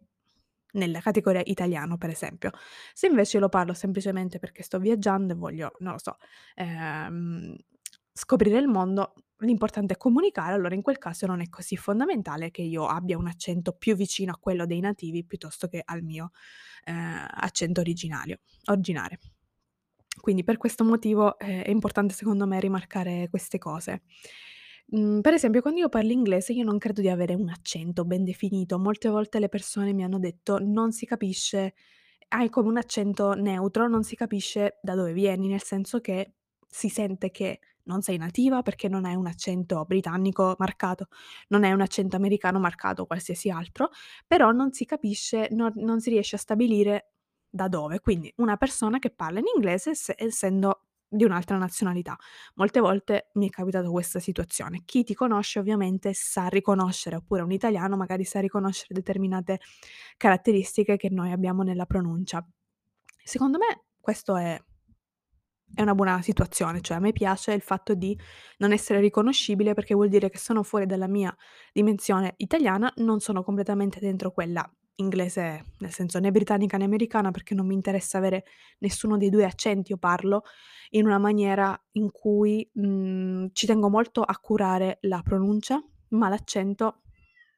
nella 0.73 0.99
categoria 0.99 1.41
italiano, 1.45 1.97
per 1.97 2.09
esempio. 2.09 2.51
Se 2.93 3.07
invece 3.07 3.39
lo 3.39 3.49
parlo 3.49 3.73
semplicemente 3.73 4.39
perché 4.39 4.63
sto 4.63 4.79
viaggiando 4.79 5.33
e 5.33 5.35
voglio, 5.35 5.71
non 5.79 5.93
lo 5.93 5.99
so, 5.99 6.17
ehm, 6.55 7.55
scoprire 8.11 8.57
il 8.59 8.67
mondo, 8.67 9.13
l'importante 9.39 9.93
è 9.93 9.97
comunicare, 9.97 10.53
allora 10.53 10.75
in 10.75 10.81
quel 10.81 10.97
caso 10.97 11.25
non 11.27 11.41
è 11.41 11.49
così 11.49 11.77
fondamentale 11.77 12.51
che 12.51 12.61
io 12.63 12.87
abbia 12.87 13.17
un 13.17 13.27
accento 13.27 13.73
più 13.73 13.95
vicino 13.95 14.31
a 14.33 14.37
quello 14.39 14.65
dei 14.65 14.79
nativi 14.79 15.23
piuttosto 15.25 15.67
che 15.67 15.81
al 15.85 16.03
mio, 16.03 16.31
ehm, 16.85 17.27
accento 17.29 17.79
originario 17.81 18.39
originario. 18.65 19.17
Quindi 20.27 20.43
per 20.43 20.57
questo 20.57 20.83
motivo, 20.83 21.39
ehm, 21.39 21.61
è 21.61 21.69
importante 21.69 22.13
secondo 22.13 22.45
me 22.45 22.59
rimarcare 22.59 23.29
queste 23.29 23.57
cose. 23.57 24.01
Mhmm, 24.87 25.21
per 25.21 25.33
esempio 25.33 25.61
quando 25.61 25.79
io 25.79 25.87
parlo 25.89 26.11
inglese 26.11 26.51
io 26.51 26.65
non 26.65 26.77
credo 26.77 26.99
di 26.99 27.07
avere 27.07 27.33
un 27.33 27.47
accento 27.47 28.03
ben 28.03 28.25
definito. 28.25 28.77
Molte 28.77 29.07
volte 29.07 29.39
le 29.39 29.47
persone 29.47 29.93
mi 29.93 30.03
hanno 30.03 30.19
detto: 30.19 30.59
"Non 30.59 30.91
si 30.91 31.05
capisce, 31.05 31.75
hai 32.29 32.49
come 32.49 32.67
un 32.67 32.77
accento 32.77 33.33
neutro, 33.35 33.87
non 33.87 34.03
si 34.03 34.15
capisce 34.17 34.79
da 34.81 34.95
dove 34.95 35.13
vieni", 35.13 35.47
nel 35.47 35.63
senso 35.63 36.01
che 36.01 36.33
si 36.67 36.89
sente 36.89 37.31
che 37.31 37.59
non 37.83 38.01
sei 38.01 38.17
nativa 38.17 38.61
perché 38.63 38.89
non 38.89 39.05
hai 39.05 39.15
un 39.15 39.27
accento 39.27 39.85
britannico 39.85 40.55
marcato, 40.59 41.07
non 41.47 41.63
hai 41.63 41.71
un 41.71 41.79
accento 41.81 42.17
americano 42.17 42.59
marcato 42.59 43.03
o 43.03 43.05
qualsiasi 43.05 43.49
altro, 43.49 43.91
però 44.27 44.51
non 44.51 44.73
si 44.73 44.83
capisce, 44.85 45.47
non 45.51 45.71
non 45.75 46.01
si 46.01 46.09
riesce 46.09 46.35
a 46.35 46.39
stabilire 46.39 47.11
da 47.49 47.67
dove. 47.67 47.99
Quindi 47.99 48.31
una 48.37 48.57
persona 48.57 48.99
che 48.99 49.09
parla 49.09 49.39
in 49.39 49.45
inglese 49.55 49.91
esse 49.91 50.15
essendo 50.17 50.81
di 51.09 51.23
un'altra 51.23 51.57
nazionalità. 51.57 52.17
Molte 52.55 52.79
volte 52.79 53.29
mi 53.33 53.47
è 53.47 53.49
capitato 53.49 53.91
questa 53.91 54.19
situazione. 54.19 54.81
Chi 54.85 55.03
ti 55.03 55.13
conosce 55.13 55.59
ovviamente 55.59 56.13
sa 56.13 56.47
riconoscere, 56.47 57.15
oppure 57.15 57.41
un 57.43 57.51
italiano 57.51 57.95
magari 57.95 58.25
sa 58.25 58.39
riconoscere 58.39 58.93
determinate 58.93 59.59
caratteristiche 60.17 60.97
che 60.97 61.09
noi 61.09 61.31
abbiamo 61.31 61.63
nella 61.63 61.85
pronuncia. 61.85 62.45
Secondo 63.23 63.57
me 63.57 63.85
questo 63.99 64.35
è 64.35 64.61
è 65.73 65.81
una 65.81 65.95
buona 65.95 66.21
situazione, 66.21 66.81
cioè 66.81 66.97
a 66.97 66.99
me 66.99 67.11
piace 67.11 67.51
il 67.51 67.61
fatto 67.61 67.93
di 67.93 68.17
non 68.59 68.71
essere 68.71 68.99
riconoscibile 68.99 69.73
perché 69.73 69.93
vuol 69.93 70.07
dire 70.07 70.29
che 70.29 70.37
sono 70.37 70.63
fuori 70.63 70.85
dalla 70.85 71.07
mia 71.07 71.35
dimensione 71.73 72.35
italiana, 72.37 72.91
non 72.97 73.19
sono 73.19 73.43
completamente 73.43 73.99
dentro 73.99 74.31
quella 74.31 74.65
inglese, 74.97 75.63
nel 75.79 75.91
senso 75.91 76.19
né 76.19 76.31
britannica 76.31 76.77
né 76.77 76.85
americana, 76.85 77.31
perché 77.31 77.55
non 77.55 77.65
mi 77.67 77.73
interessa 77.73 78.17
avere 78.19 78.45
nessuno 78.79 79.17
dei 79.17 79.29
2 79.29 79.45
accenti. 79.45 79.91
Io 79.91 79.97
parlo 79.97 80.43
in 80.91 81.05
una 81.05 81.17
maniera 81.19 81.79
in 81.93 82.11
cui, 82.11 82.69
mhmm, 82.73 83.47
ci 83.53 83.65
tengo 83.65 83.89
molto 83.89 84.21
a 84.21 84.37
curare 84.39 84.97
la 85.01 85.21
pronuncia, 85.23 85.83
ma 86.09 86.29
l'accento 86.29 87.01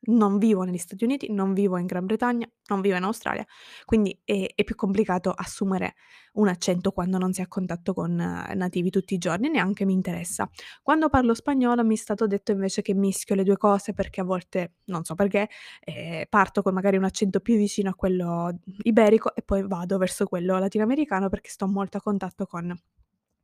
non 0.02 0.38
vivo 0.38 0.64
negli 0.64 0.78
Stati 0.78 1.04
Uniti, 1.04 1.32
non 1.32 1.54
vivo 1.54 1.78
in 1.78 1.86
Gran 1.86 2.06
Bretagna, 2.06 2.50
non 2.68 2.82
vivo 2.82 2.96
in 2.96 3.04
Australia, 3.04 3.46
quindi 3.86 4.18
è 4.24 4.48
è 4.56 4.64
più 4.64 4.76
complicato 4.76 5.32
assumere 5.32 5.96
un 6.34 6.48
accento 6.48 6.92
quando 6.92 7.18
non 7.18 7.34
si 7.34 7.42
è 7.42 7.44
a 7.44 7.48
contatto 7.48 7.94
con 7.94 8.20
eh, 8.20 8.54
nativi 8.56 8.90
tutti 8.90 9.14
i 9.14 9.18
giorni, 9.18 9.50
neanche 9.50 9.86
mi 9.86 9.94
interessa. 9.94 10.50
Quando 10.82 11.10
parlo 11.10 11.34
spagnolo 11.34 11.84
mi 11.84 11.96
è 11.96 11.98
stato 11.98 12.28
detto 12.28 12.52
invece 12.52 12.82
che 12.82 12.94
mischio 12.94 13.36
le 13.36 13.44
2 13.44 13.58
cose 13.58 13.94
perché 13.94 14.22
a 14.22 14.24
volte, 14.24 14.74
non 14.86 15.04
so 15.04 15.16
perché, 15.16 15.50
ehm, 15.82 16.24
parto 16.30 16.62
con 16.62 16.74
magari 16.74 16.98
un 16.98 17.04
accento 17.06 17.40
più 17.40 17.56
vicino 17.58 17.90
a 17.90 17.96
quello 17.96 18.60
iberico 18.84 19.34
e 19.36 19.42
poi 19.42 19.66
vado 19.68 19.98
verso 19.98 20.26
quello 20.26 20.58
latinoamericano 20.60 21.30
perché 21.30 21.50
sto 21.50 21.68
molto 21.68 21.98
a 21.98 22.02
contatto 22.02 22.46
con 22.46 22.74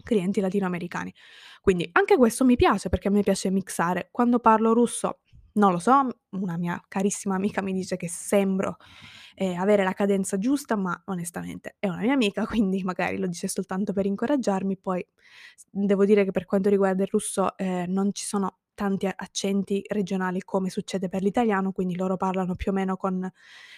clienti 0.03 0.39
latinoamericani. 0.39 1.13
Quindi 1.61 1.89
anche 1.93 2.15
questo 2.17 2.45
mi 2.45 2.55
piace 2.55 2.89
perché 2.89 3.07
a 3.07 3.11
me 3.11 3.21
piace 3.23 3.49
mixare. 3.49 4.09
Quando 4.11 4.39
parlo 4.39 4.73
russo 4.73 5.21
non 5.55 5.71
lo 5.71 5.79
so, 5.79 6.07
una 6.31 6.57
mia 6.57 6.81
carissima 6.87 7.35
amica 7.35 7.61
mi 7.61 7.73
dice 7.73 7.97
che 7.97 8.09
sembro, 8.09 8.77
ehm, 9.35 9.59
avere 9.59 9.83
la 9.83 9.93
cadenza 9.93 10.37
giusta, 10.37 10.75
ma 10.75 10.99
onestamente 11.05 11.75
è 11.79 11.87
una 11.87 11.99
mia 12.01 12.13
amica, 12.13 12.45
quindi 12.47 12.83
magari 12.83 13.17
lo 13.17 13.27
dice 13.27 13.47
soltanto 13.47 13.93
per 13.93 14.05
incoraggiarmi. 14.05 14.77
Poi 14.77 15.05
devo 15.69 16.05
dire 16.05 16.23
che 16.25 16.31
per 16.31 16.45
quanto 16.45 16.69
riguarda 16.69 17.03
il 17.03 17.09
russo, 17.11 17.55
ehm, 17.57 17.91
non 17.91 18.11
ci 18.13 18.25
sono 18.25 18.59
tanti 18.73 19.07
accenti 19.07 19.81
regionali 19.87 20.41
come 20.43 20.69
succede 20.69 21.07
per 21.09 21.21
l'italiano, 21.23 21.71
quindi 21.71 21.95
loro 21.95 22.17
parlano 22.17 22.55
più 22.55 22.71
o 22.71 22.73
meno 22.75 22.97
con, 22.97 23.29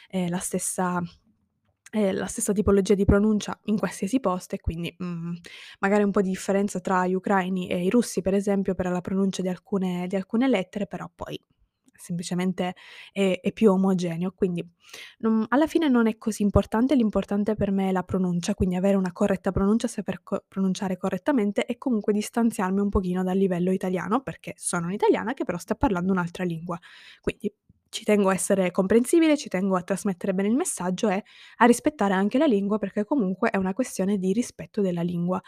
ehm, 0.09 0.29
la 0.29 0.39
stessa 0.39 0.99
ehm, 1.91 2.15
la 2.15 2.25
stessa 2.27 2.53
tipologia 2.53 2.93
di 2.95 3.05
pronuncia 3.05 3.57
in 3.65 3.77
qualsiasi 3.77 4.19
posto 4.19 4.55
e 4.55 4.59
quindi, 4.59 4.93
mhmm, 4.97 5.33
magari 5.79 6.03
un 6.03 6.11
po' 6.11 6.21
di 6.21 6.29
differenza 6.29 6.79
tra 6.79 7.07
gli 7.07 7.13
ucraini 7.13 7.67
e 7.69 7.83
i 7.83 7.89
russi, 7.89 8.21
per 8.21 8.33
esempio, 8.33 8.73
per 8.75 8.87
la 8.91 9.01
pronuncia 9.01 9.41
di 9.41 9.49
alcune 9.49 10.07
di 10.07 10.15
alcune 10.15 10.47
lettere, 10.47 10.87
però 10.87 11.09
poi 11.13 11.39
semplicemente 11.97 12.73
è 13.12 13.39
è 13.41 13.51
più 13.53 13.71
omogeneo. 13.71 14.31
Quindi, 14.36 14.65
non 15.19 15.45
alla 15.49 15.67
fine 15.67 15.88
non 15.89 16.07
è 16.07 16.17
così 16.17 16.43
importante, 16.43 16.95
l'importante 16.95 17.55
per 17.55 17.71
me 17.71 17.89
è 17.89 17.91
la 17.91 18.03
pronuncia, 18.03 18.53
quindi 18.55 18.75
avere 18.75 18.97
una 18.97 19.12
corretta 19.12 19.51
pronuncia, 19.51 19.88
saper 19.88 20.21
co 20.23 20.43
pronunciare 20.47 20.97
correttamente 20.97 21.65
e 21.65 21.77
comunque 21.77 22.13
distanziarmi 22.13 22.79
un 22.79 22.89
pochino 22.89 23.23
dal 23.23 23.38
livello 23.38 23.71
italiano, 23.71 24.21
perché 24.21 24.53
sono 24.57 24.88
un'italiana 24.88 25.33
che 25.33 25.43
però 25.45 25.57
sta 25.57 25.75
parlando 25.75 26.12
un'altra 26.12 26.43
lingua. 26.43 26.77
Quindi 27.21 27.53
ci 27.89 28.03
tengo 28.03 28.29
a 28.29 28.33
essere 28.33 28.69
comprensibile, 28.71 29.38
ci 29.38 29.47
tengo 29.49 29.75
a 29.77 29.81
trasmettere 29.83 30.33
bene 30.33 30.49
il 30.49 30.55
messaggio 30.55 31.07
e 31.10 31.23
a 31.57 31.65
rispettare 31.65 32.13
anche 32.13 32.38
la 32.38 32.45
lingua, 32.45 32.77
perché 32.79 33.05
comunque 33.05 33.49
è 33.49 33.57
una 33.57 33.73
questione 33.73 34.17
di 34.17 34.33
rispetto 34.33 34.81
della 34.81 35.01
lingua. 35.03 35.41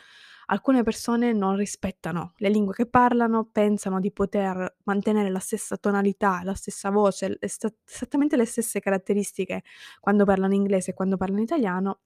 Alcune 0.51 0.81
persone 0.81 1.31
non 1.31 1.55
rispettano 1.55 2.33
le 2.37 2.49
lingue 2.49 2.73
che 2.73 2.87
parlano, 2.87 3.47
pensano 3.51 3.99
di 3.99 4.11
poter 4.11 4.77
mantenere 4.85 5.29
la 5.29 5.37
stessa 5.37 5.77
tonalità, 5.77 6.41
la 6.43 6.55
stessa 6.55 6.89
voce, 6.89 7.37
esattamente 7.39 8.35
le 8.35 8.45
stesse 8.45 8.79
caratteristiche 8.79 9.61
quando 9.99 10.25
parlano 10.25 10.55
inglese 10.55 10.91
e 10.91 10.93
quando 10.95 11.17
parlano 11.17 11.41
italiano. 11.41 11.99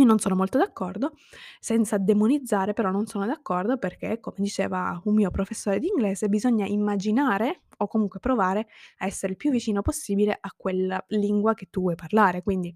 Io 0.00 0.04
non 0.04 0.18
sono 0.18 0.34
molto 0.34 0.58
d'accordo, 0.58 1.12
senza 1.60 1.98
demonizzare, 1.98 2.74
però 2.74 2.90
non 2.90 3.06
sono 3.06 3.26
d'accordo 3.26 3.78
perché, 3.78 4.20
come 4.20 4.36
diceva 4.38 5.00
un 5.04 5.14
mio 5.14 5.30
professore 5.30 5.78
di 5.78 5.88
inglese, 5.88 6.28
bisogna 6.28 6.66
immaginare 6.66 7.62
o 7.78 7.86
comunque 7.88 8.18
provare 8.18 8.68
a 8.98 9.06
essere 9.06 9.32
il 9.32 9.38
più 9.38 9.50
vicino 9.50 9.82
possibile 9.82 10.36
a 10.38 10.52
quella 10.56 11.02
lingua 11.08 11.54
che 11.54 11.68
tu 11.70 11.82
vuoi 11.82 11.94
parlare. 11.94 12.42
Quindi 12.42 12.74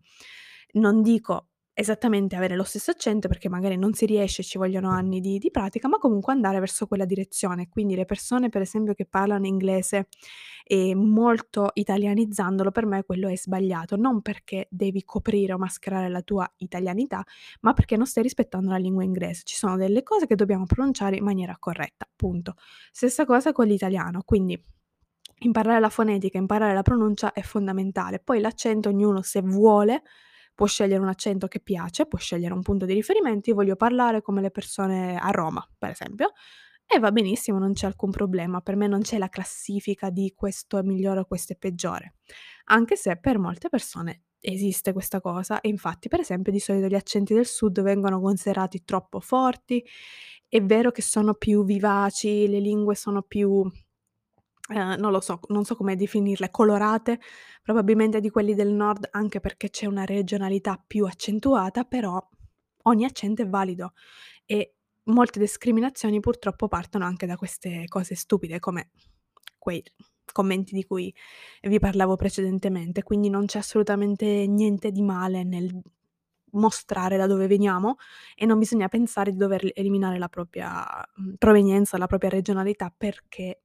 non 0.72 1.02
dico 1.02 1.48
esattamente 1.78 2.36
avere 2.36 2.56
lo 2.56 2.64
stesso 2.64 2.90
accento 2.90 3.28
perché 3.28 3.50
magari 3.50 3.76
non 3.76 3.92
si 3.92 4.06
riesce, 4.06 4.42
ci 4.42 4.56
vogliono 4.56 4.90
anni 4.90 5.20
di 5.20 5.36
di 5.38 5.50
pratica, 5.50 5.88
ma 5.88 5.98
comunque 5.98 6.32
andare 6.32 6.58
verso 6.58 6.86
quella 6.86 7.04
direzione. 7.04 7.68
Quindi 7.68 7.94
le 7.94 8.06
persone 8.06 8.48
per 8.48 8.62
esempio 8.62 8.94
che 8.94 9.04
parlano 9.04 9.46
inglese, 9.46 10.08
ehm, 10.64 10.98
molto 10.98 11.70
italianizzandolo, 11.74 12.70
per 12.70 12.86
me 12.86 13.02
quello 13.04 13.28
è 13.28 13.36
sbagliato, 13.36 13.96
non 13.96 14.22
perché 14.22 14.68
devi 14.70 15.04
coprire 15.04 15.52
o 15.52 15.58
mascherare 15.58 16.08
la 16.08 16.22
tua 16.22 16.50
italianità, 16.58 17.22
ma 17.60 17.74
perché 17.74 17.96
non 17.96 18.06
stai 18.06 18.22
rispettando 18.22 18.70
la 18.70 18.78
lingua 18.78 19.04
inglese. 19.04 19.42
Ci 19.44 19.54
sono 19.56 19.76
delle 19.76 20.02
cose 20.02 20.26
che 20.26 20.34
dobbiamo 20.34 20.64
pronunciare 20.64 21.16
in 21.16 21.24
maniera 21.24 21.56
corretta, 21.58 22.08
punto. 22.16 22.54
Stessa 22.90 23.26
cosa 23.26 23.52
con 23.52 23.66
l'italiano, 23.66 24.22
quindi 24.24 24.58
Imparare 25.40 25.80
la 25.80 25.90
fonetica, 25.90 26.38
imparare 26.38 26.72
la 26.72 26.80
pronuncia 26.82 27.32
è 27.32 27.42
fondamentale. 27.42 28.20
Poi 28.20 28.40
l'accento 28.40 28.88
ognuno 28.88 29.20
se 29.20 29.42
vuole 29.42 30.02
può 30.56 30.66
scegliere 30.66 31.02
un 31.02 31.08
accento 31.08 31.46
che 31.46 31.60
piace, 31.60 32.06
può 32.06 32.18
scegliere 32.18 32.54
un 32.54 32.62
punto 32.62 32.86
di 32.86 32.94
riferimento. 32.94 33.50
Io 33.50 33.56
voglio 33.56 33.76
parlare 33.76 34.22
come 34.22 34.40
le 34.40 34.50
persone 34.50 35.16
a 35.16 35.30
Roma, 35.30 35.64
per 35.78 35.90
esempio, 35.90 36.32
e 36.86 36.98
va 36.98 37.12
benissimo, 37.12 37.58
non 37.58 37.74
c'è 37.74 37.86
alcun 37.86 38.10
problema. 38.10 38.62
Per 38.62 38.74
me 38.74 38.86
non 38.88 39.02
c'è 39.02 39.18
la 39.18 39.28
classifica 39.28 40.08
di 40.08 40.32
questo 40.34 40.78
è 40.78 40.82
migliore 40.82 41.20
o 41.20 41.24
questo 41.26 41.52
è 41.52 41.56
peggiore, 41.56 42.14
anche 42.64 42.96
se 42.96 43.18
per 43.18 43.38
molte 43.38 43.68
persone 43.68 44.22
esiste 44.40 44.92
questa 44.92 45.20
cosa 45.20 45.60
e 45.60 45.68
infatti, 45.68 46.08
per 46.08 46.20
esempio, 46.20 46.52
di 46.52 46.60
solito 46.60 46.86
gli 46.86 46.94
accenti 46.94 47.34
del 47.34 47.46
sud 47.46 47.82
vengono 47.82 48.18
considerati 48.20 48.82
troppo 48.84 49.20
forti. 49.20 49.84
È 50.48 50.62
vero 50.62 50.90
che 50.90 51.02
sono 51.02 51.34
più 51.34 51.64
vivaci, 51.64 52.48
le 52.48 52.60
lingue 52.60 52.94
sono 52.94 53.22
più 53.22 53.70
Ehm, 54.68 54.96
non 54.98 55.12
lo 55.12 55.20
so, 55.20 55.40
non 55.48 55.64
so 55.64 55.76
come 55.76 55.96
definirle, 55.96 56.50
colorate, 56.50 57.20
probabilmente 57.62 58.20
di 58.20 58.30
quelli 58.30 58.54
del 58.54 58.72
nord, 58.72 59.08
anche 59.12 59.40
perché 59.40 59.70
c'è 59.70 59.86
una 59.86 60.04
regionalità 60.04 60.82
più 60.84 61.06
accentuata, 61.06 61.84
però 61.84 62.20
ogni 62.84 63.04
accento 63.04 63.42
è 63.42 63.48
valido 63.48 63.92
e 64.44 64.74
molte 65.04 65.38
discriminazioni 65.38 66.20
purtroppo 66.20 66.68
partono 66.68 67.04
anche 67.04 67.26
da 67.26 67.36
queste 67.36 67.84
cose 67.88 68.14
stupide, 68.14 68.58
come 68.58 68.90
quei 69.58 69.82
commenti 70.32 70.74
di 70.74 70.84
cui 70.84 71.14
vi 71.62 71.78
parlavo 71.78 72.16
precedentemente. 72.16 73.02
Quindi 73.02 73.28
non 73.30 73.46
c'è 73.46 73.58
assolutamente 73.58 74.46
niente 74.46 74.90
di 74.90 75.02
male 75.02 75.44
nel 75.44 75.70
mostrare 76.52 77.16
da 77.16 77.26
dove 77.26 77.46
veniamo 77.46 77.96
e 78.34 78.46
non 78.46 78.58
bisogna 78.58 78.88
pensare 78.88 79.30
di 79.30 79.36
dover 79.36 79.70
eliminare 79.74 80.18
la 80.18 80.28
propria, 80.28 80.84
provenienza, 81.38 81.98
la 81.98 82.06
propria 82.06 82.30
regionalità 82.30 82.92
perché 82.96 83.60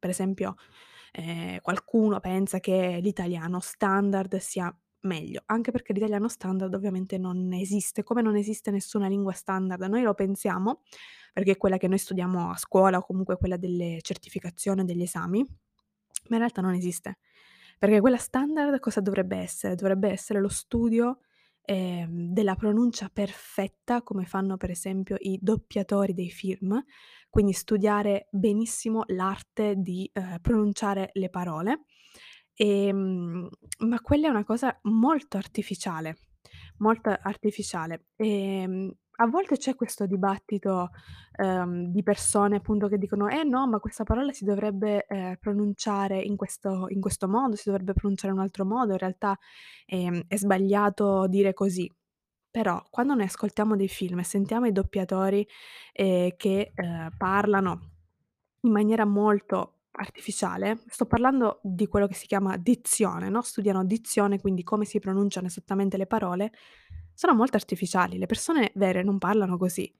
per 0.00 0.10
esempio, 0.10 0.56
ehm, 1.12 1.60
qualcuno 1.60 2.20
pensa 2.20 2.60
che 2.60 2.98
l'italiano 3.02 3.60
standard 3.60 4.36
sia 4.38 4.74
meglio, 5.02 5.42
anche 5.46 5.70
perché 5.70 5.92
l'italiano 5.92 6.28
standard 6.28 6.74
ovviamente 6.74 7.18
non 7.18 7.52
esiste, 7.52 8.02
come 8.02 8.22
non 8.22 8.36
esiste 8.36 8.70
nessuna 8.72 9.08
lingua 9.08 9.32
standard. 9.32 9.82
Noi 9.84 10.02
lo 10.02 10.14
pensiamo, 10.14 10.82
perché 11.32 11.52
è 11.52 11.56
quella 11.56 11.78
che 11.78 11.88
noi 11.88 11.98
studiamo 11.98 12.50
a 12.50 12.56
scuola 12.56 12.98
o 12.98 13.02
comunque 13.02 13.36
quella 13.36 13.56
delle 13.56 13.98
certificazioni 14.02 14.84
degli 14.84 15.02
esami, 15.02 15.40
ma 16.28 16.36
in 16.36 16.38
realtà 16.38 16.60
non 16.60 16.74
esiste. 16.74 17.18
Perché 17.78 18.00
quella 18.00 18.18
standard 18.18 18.78
cosa 18.78 19.00
dovrebbe 19.00 19.36
essere? 19.38 19.74
Dovrebbe 19.74 20.10
essere 20.10 20.40
lo 20.40 20.48
studio, 20.48 21.20
ehm, 21.70 22.32
della 22.32 22.56
pronuncia 22.56 23.08
perfetta, 23.12 24.02
come 24.02 24.24
fanno 24.26 24.56
per 24.56 24.70
esempio 24.70 25.16
i 25.20 25.38
doppiatori 25.40 26.14
dei 26.14 26.30
film, 26.30 26.82
quindi 27.28 27.52
studiare 27.52 28.28
benissimo 28.32 29.04
l'arte 29.08 29.74
di, 29.76 30.08
ehm, 30.12 30.38
pronunciare 30.40 31.10
le 31.14 31.30
parole. 31.30 31.84
Ehm, 32.54 33.48
ma 33.86 34.00
quella 34.00 34.26
è 34.26 34.30
una 34.30 34.44
cosa 34.44 34.78
molto 34.82 35.36
artificiale, 35.36 36.16
molto 36.78 37.10
artificiale. 37.10 38.06
Ehm, 38.16 38.92
a 39.22 39.26
volte 39.26 39.56
c'è 39.56 39.74
questo 39.74 40.06
dibattito, 40.06 40.90
ehm, 41.36 41.86
di 41.92 42.02
persone 42.02 42.56
appunto 42.56 42.88
che 42.88 42.98
dicono: 42.98 43.28
"Eh 43.28 43.44
no, 43.44 43.66
ma 43.68 43.78
questa 43.80 44.04
parola 44.04 44.32
si 44.32 44.44
dovrebbe, 44.44 45.06
ehm, 45.06 45.36
pronunciare 45.40 46.20
in 46.22 46.36
questo 46.36 46.86
in 46.88 47.00
questo 47.00 47.28
modo, 47.28 47.56
si 47.56 47.64
dovrebbe 47.70 47.92
pronunciare 47.94 48.32
in 48.32 48.38
un 48.38 48.44
altro 48.44 48.64
modo, 48.64 48.92
in 48.92 48.98
realtà, 48.98 49.38
ehm, 49.86 50.22
è 50.28 50.36
sbagliato 50.36 51.26
dire 51.28 51.52
così". 51.54 51.90
Però 52.50 52.82
quando 52.90 53.14
noi 53.14 53.24
ascoltiamo 53.26 53.76
dei 53.76 53.88
film 53.88 54.20
e 54.20 54.24
sentiamo 54.24 54.66
i 54.66 54.72
doppiatori, 54.72 55.46
ehm, 55.92 56.30
che, 56.36 56.72
ehm, 56.74 57.10
parlano 57.16 57.90
in 58.62 58.72
maniera 58.72 59.04
molto 59.04 59.74
artificiale, 59.92 60.82
sto 60.86 61.06
parlando 61.06 61.60
di 61.62 61.86
quello 61.86 62.06
che 62.06 62.14
si 62.14 62.26
chiama 62.26 62.56
dizione, 62.56 63.28
no, 63.28 63.42
studiano 63.42 63.84
dizione, 63.84 64.40
quindi 64.40 64.62
come 64.62 64.84
si 64.84 64.98
pronunciano 64.98 65.46
esattamente 65.48 65.96
le 65.96 66.06
parole, 66.06 66.52
sono 67.20 67.34
molto 67.34 67.56
artificiali. 67.58 68.16
Le 68.16 68.24
persone 68.24 68.72
vere 68.76 69.02
non 69.02 69.18
parlano 69.18 69.58
così. 69.58 69.94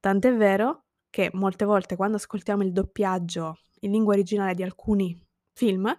Tant'è 0.00 0.34
vero 0.34 0.86
che 1.10 1.30
molte 1.34 1.64
volte 1.64 1.94
quando 1.94 2.16
ascoltiamo 2.16 2.64
il 2.64 2.72
doppiaggio 2.72 3.58
in 3.82 3.92
lingua 3.92 4.14
originale 4.14 4.52
di 4.52 4.64
alcuni 4.64 5.16
film, 5.52 5.96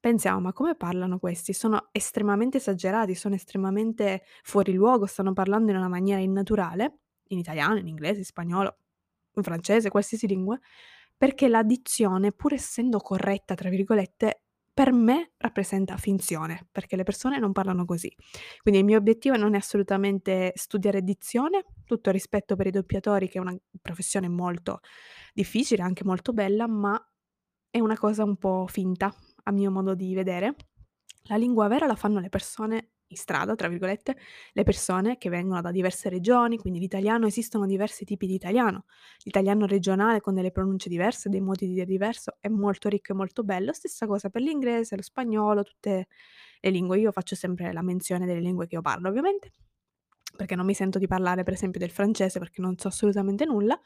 pensiamo: 0.00 0.40
"Ma 0.40 0.54
come 0.54 0.76
parlano 0.76 1.18
questi? 1.18 1.52
Sono 1.52 1.88
estremamente 1.92 2.56
esagerati, 2.56 3.14
sono 3.14 3.34
estremamente 3.34 4.22
fuori 4.44 4.72
luogo, 4.72 5.04
stanno 5.04 5.34
parlando 5.34 5.70
in 5.72 5.76
una 5.76 5.88
maniera 5.88 6.22
innaturale", 6.22 7.00
in 7.28 7.38
italiano, 7.38 7.76
in 7.78 7.86
inglese, 7.86 8.20
in 8.20 8.24
spagnolo, 8.24 8.78
in 9.34 9.42
francese, 9.42 9.90
qualsiasi 9.90 10.26
lingua, 10.26 10.58
perché 11.14 11.48
la 11.48 11.62
dizione, 11.62 12.32
pur 12.32 12.54
essendo 12.54 12.98
"corretta" 13.00 13.54
tra 13.54 13.68
virgolette, 13.68 14.44
per 14.76 14.92
me 14.92 15.32
rappresenta 15.38 15.96
finzione, 15.96 16.68
perché 16.70 16.96
le 16.96 17.02
persone 17.02 17.38
non 17.38 17.52
parlano 17.52 17.86
così. 17.86 18.14
Quindi 18.60 18.80
il 18.80 18.86
mio 18.86 18.98
obiettivo 18.98 19.34
non 19.34 19.54
è 19.54 19.56
assolutamente 19.56 20.52
studiare 20.54 21.00
dizione, 21.00 21.64
tutto 21.86 22.10
rispetto 22.10 22.56
per 22.56 22.66
i 22.66 22.70
doppiatori 22.70 23.26
che 23.26 23.38
è 23.38 23.40
una 23.40 23.56
professione 23.80 24.28
molto 24.28 24.80
difficile, 25.32 25.80
anche 25.82 26.04
molto 26.04 26.34
bella, 26.34 26.68
ma 26.68 27.02
è 27.70 27.80
una 27.80 27.96
cosa 27.96 28.22
un 28.24 28.36
po' 28.36 28.66
finta, 28.68 29.14
a 29.44 29.50
mio 29.50 29.70
modo 29.70 29.94
di 29.94 30.12
vedere. 30.12 30.54
La 31.28 31.36
lingua 31.36 31.68
vera 31.68 31.86
la 31.86 31.96
fanno 31.96 32.20
le 32.20 32.28
persone 32.28 32.95
"in 33.08 33.16
strada", 33.16 33.54
tra 33.54 33.68
virgolette, 33.68 34.16
le 34.52 34.62
persone 34.64 35.16
che 35.18 35.28
vengono 35.30 35.60
da 35.60 35.70
diverse 35.70 36.08
regioni, 36.08 36.58
quindi 36.58 36.78
l'italiano 36.80 37.26
esistono 37.26 37.66
diversi 37.66 38.04
tipi 38.04 38.26
di 38.26 38.34
italiano. 38.34 38.84
L'italiano 39.24 39.66
regionale 39.66 40.20
con 40.20 40.34
delle 40.34 40.50
pronunce 40.50 40.88
diverse, 40.88 41.28
dei 41.28 41.40
modi 41.40 41.66
di 41.66 41.72
dire 41.74 41.86
diverso, 41.86 42.36
è 42.40 42.48
molto 42.48 42.88
ricco 42.88 43.12
e 43.12 43.14
molto 43.16 43.42
bello. 43.44 43.72
Stessa 43.72 44.06
cosa 44.06 44.28
per 44.30 44.42
l'inglese, 44.42 44.96
lo 44.96 45.02
spagnolo, 45.02 45.62
tutte 45.62 46.06
le 46.60 46.70
lingue. 46.70 46.98
Io 46.98 47.12
faccio 47.12 47.34
sempre 47.36 47.72
la 47.72 47.82
menzione 47.82 48.26
delle 48.26 48.40
lingue 48.40 48.66
che 48.66 48.74
io 48.76 48.80
parlo 48.82 49.08
ovviamente, 49.08 49.52
perché 50.36 50.54
non 50.56 50.66
mi 50.66 50.74
sento 50.74 50.98
di 50.98 51.06
parlare 51.06 51.42
per 51.44 51.54
esempio 51.54 51.80
del 51.80 51.90
francese 51.90 52.38
perché 52.38 52.60
non 52.60 52.76
so 52.78 52.88
assolutamente 52.88 53.44
nulla. 53.44 53.80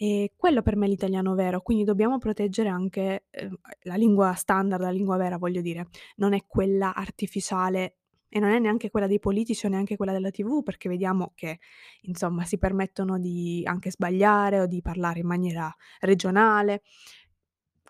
E 0.00 0.32
quello 0.36 0.62
per 0.62 0.76
me 0.76 0.86
è 0.86 0.88
l'italiano 0.88 1.34
vero, 1.34 1.60
quindi 1.60 1.82
dobbiamo 1.84 2.18
proteggere 2.18 2.68
anche, 2.68 3.26
ehm, 3.30 3.56
la 3.82 3.96
lingua 3.96 4.32
standard, 4.34 4.80
la 4.82 4.90
lingua 4.90 5.16
vera 5.16 5.38
voglio 5.38 5.60
dire, 5.60 5.88
non 6.16 6.34
è 6.34 6.44
quella 6.46 6.94
artificiale 6.94 7.96
e 8.28 8.38
non 8.40 8.50
è 8.50 8.58
neanche 8.58 8.90
quella 8.90 9.06
dei 9.06 9.18
politici 9.20 9.66
o 9.66 9.68
neanche 9.68 9.96
quella 9.96 10.12
della 10.12 10.30
TV, 10.30 10.62
perché 10.62 10.88
vediamo 10.88 11.32
che, 11.34 11.58
insomma, 12.02 12.44
si 12.44 12.58
permettono 12.58 13.18
di 13.18 13.62
anche 13.64 13.90
sbagliare 13.90 14.60
o 14.60 14.66
di 14.66 14.82
parlare 14.82 15.20
in 15.20 15.26
maniera 15.26 15.74
regionale. 16.00 16.82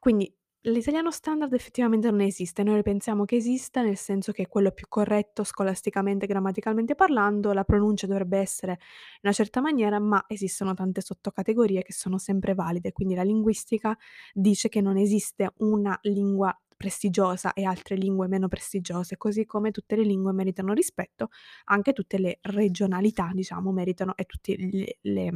Quindi 0.01 0.33
l'italiano 0.63 1.11
standard 1.11 1.53
effettivamente 1.53 2.11
non 2.11 2.21
esiste. 2.21 2.63
Noi 2.63 2.83
pensiamo 2.83 3.25
che 3.25 3.37
esista, 3.37 3.83
nel 3.83 3.97
senso 3.97 4.33
che 4.33 4.43
è 4.43 4.49
quello 4.49 4.71
più 4.73 4.87
corretto 4.89 5.45
scolasticamente, 5.45 6.27
grammaticalmente 6.27 6.95
parlando, 6.95 7.53
la 7.53 7.65
pronuncia 7.65 8.07
dovrebbe 8.07 8.39
essere 8.39 8.73
in 8.73 9.21
una 9.23 9.33
certa 9.33 9.61
maniera, 9.61 9.99
ma 9.99 10.25
esistono 10.29 10.75
tante 10.75 11.01
sottocategorie 11.01 11.83
che 11.83 11.93
sono 11.93 12.19
sempre 12.19 12.55
valide. 12.55 12.93
Quindi 12.93 13.15
la 13.15 13.23
linguistica 13.23 13.97
dice 14.33 14.69
che 14.69 14.81
non 14.81 14.97
esiste 14.97 15.53
una 15.59 15.99
lingua 16.03 16.57
prestigiosa 16.79 17.53
e 17.55 17.65
altre 17.67 17.97
lingue 17.97 18.29
meno 18.29 18.49
prestigiose, 18.49 19.19
così 19.19 19.45
come 19.47 19.73
tutte 19.73 19.97
le 19.97 20.05
lingue 20.05 20.33
meritano 20.33 20.73
rispetto, 20.75 21.29
anche 21.67 21.93
tutte 21.93 22.19
le 22.19 22.39
regionalità, 22.43 23.31
diciamo, 23.35 23.73
meritano 23.73 24.15
e 24.17 24.25
tutti 24.25 24.57
le 24.73 24.99
le 25.03 25.33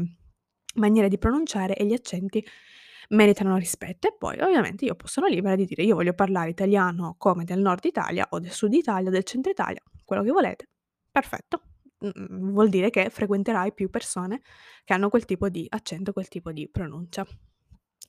maniere 0.76 1.08
di 1.08 1.18
pronunciare 1.18 1.76
e 1.76 1.84
gli 1.86 1.92
accenti 1.92 2.44
meritano 3.10 3.56
rispetto. 3.58 4.08
E 4.08 4.16
poi 4.18 4.38
ovviamente 4.40 4.84
io 4.86 4.96
sono 5.04 5.26
libera 5.26 5.56
di 5.56 5.66
dire: 5.66 5.82
"Io 5.84 5.94
voglio 5.96 6.14
parlare 6.14 6.50
italiano 6.50 7.14
come 7.18 7.44
del 7.44 7.60
nord 7.60 7.84
Italia 7.84 8.26
o 8.30 8.38
del 8.40 8.52
sud 8.52 8.72
Italia 8.74 9.08
o 9.10 9.12
del 9.12 9.24
centro 9.24 9.50
Italia, 9.50 9.82
quello 10.04 10.22
che 10.22 10.30
volete." 10.30 10.68
Perfetto. 11.10 11.62
Vuol 12.28 12.68
dire 12.68 12.90
che 12.90 13.10
frequenterai 13.10 13.72
più 13.74 13.88
persone 13.90 14.42
che 14.84 14.92
hanno 14.94 15.08
quel 15.10 15.24
tipo 15.24 15.48
di 15.48 15.66
accento, 15.68 16.12
quel 16.12 16.28
tipo 16.28 16.50
di 16.52 16.68
pronuncia. 16.70 17.24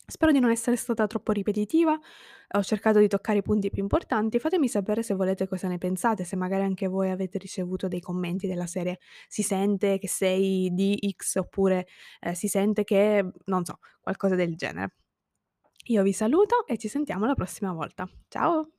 Spero 0.05 0.31
di 0.33 0.39
non 0.39 0.51
essere 0.51 0.75
stata 0.75 1.07
troppo 1.07 1.31
ripetitiva, 1.31 1.97
ho 2.55 2.61
cercato 2.63 2.99
di 2.99 3.07
toccare 3.07 3.37
i 3.39 3.41
punti 3.41 3.69
più 3.69 3.81
importanti. 3.81 4.37
Fatemi 4.37 4.67
sapere 4.67 5.01
se 5.01 5.13
volete 5.13 5.47
cosa 5.47 5.69
ne 5.69 5.77
pensate, 5.77 6.25
se 6.25 6.35
magari 6.35 6.63
anche 6.63 6.87
voi 6.87 7.09
avete 7.09 7.37
ricevuto 7.37 7.87
dei 7.87 8.01
commenti 8.01 8.45
della 8.47 8.67
serie: 8.67 8.99
"Si 9.29 9.43
sente 9.43 9.99
che 9.99 10.09
sei 10.09 10.69
di 10.73 10.97
X" 11.15 11.35
oppure, 11.37 11.87
ehm, 12.19 12.33
"Si 12.33 12.47
sente 12.49 12.83
che" 12.83 13.25
non 13.45 13.63
so, 13.63 13.79
qualcosa 14.01 14.35
del 14.35 14.55
genere. 14.57 14.95
Io 15.87 16.03
vi 16.03 16.13
saluto 16.13 16.67
e 16.67 16.77
ci 16.77 16.89
sentiamo 16.89 17.25
la 17.25 17.35
prossima 17.35 17.73
volta. 17.73 18.07
Ciao. 18.29 18.72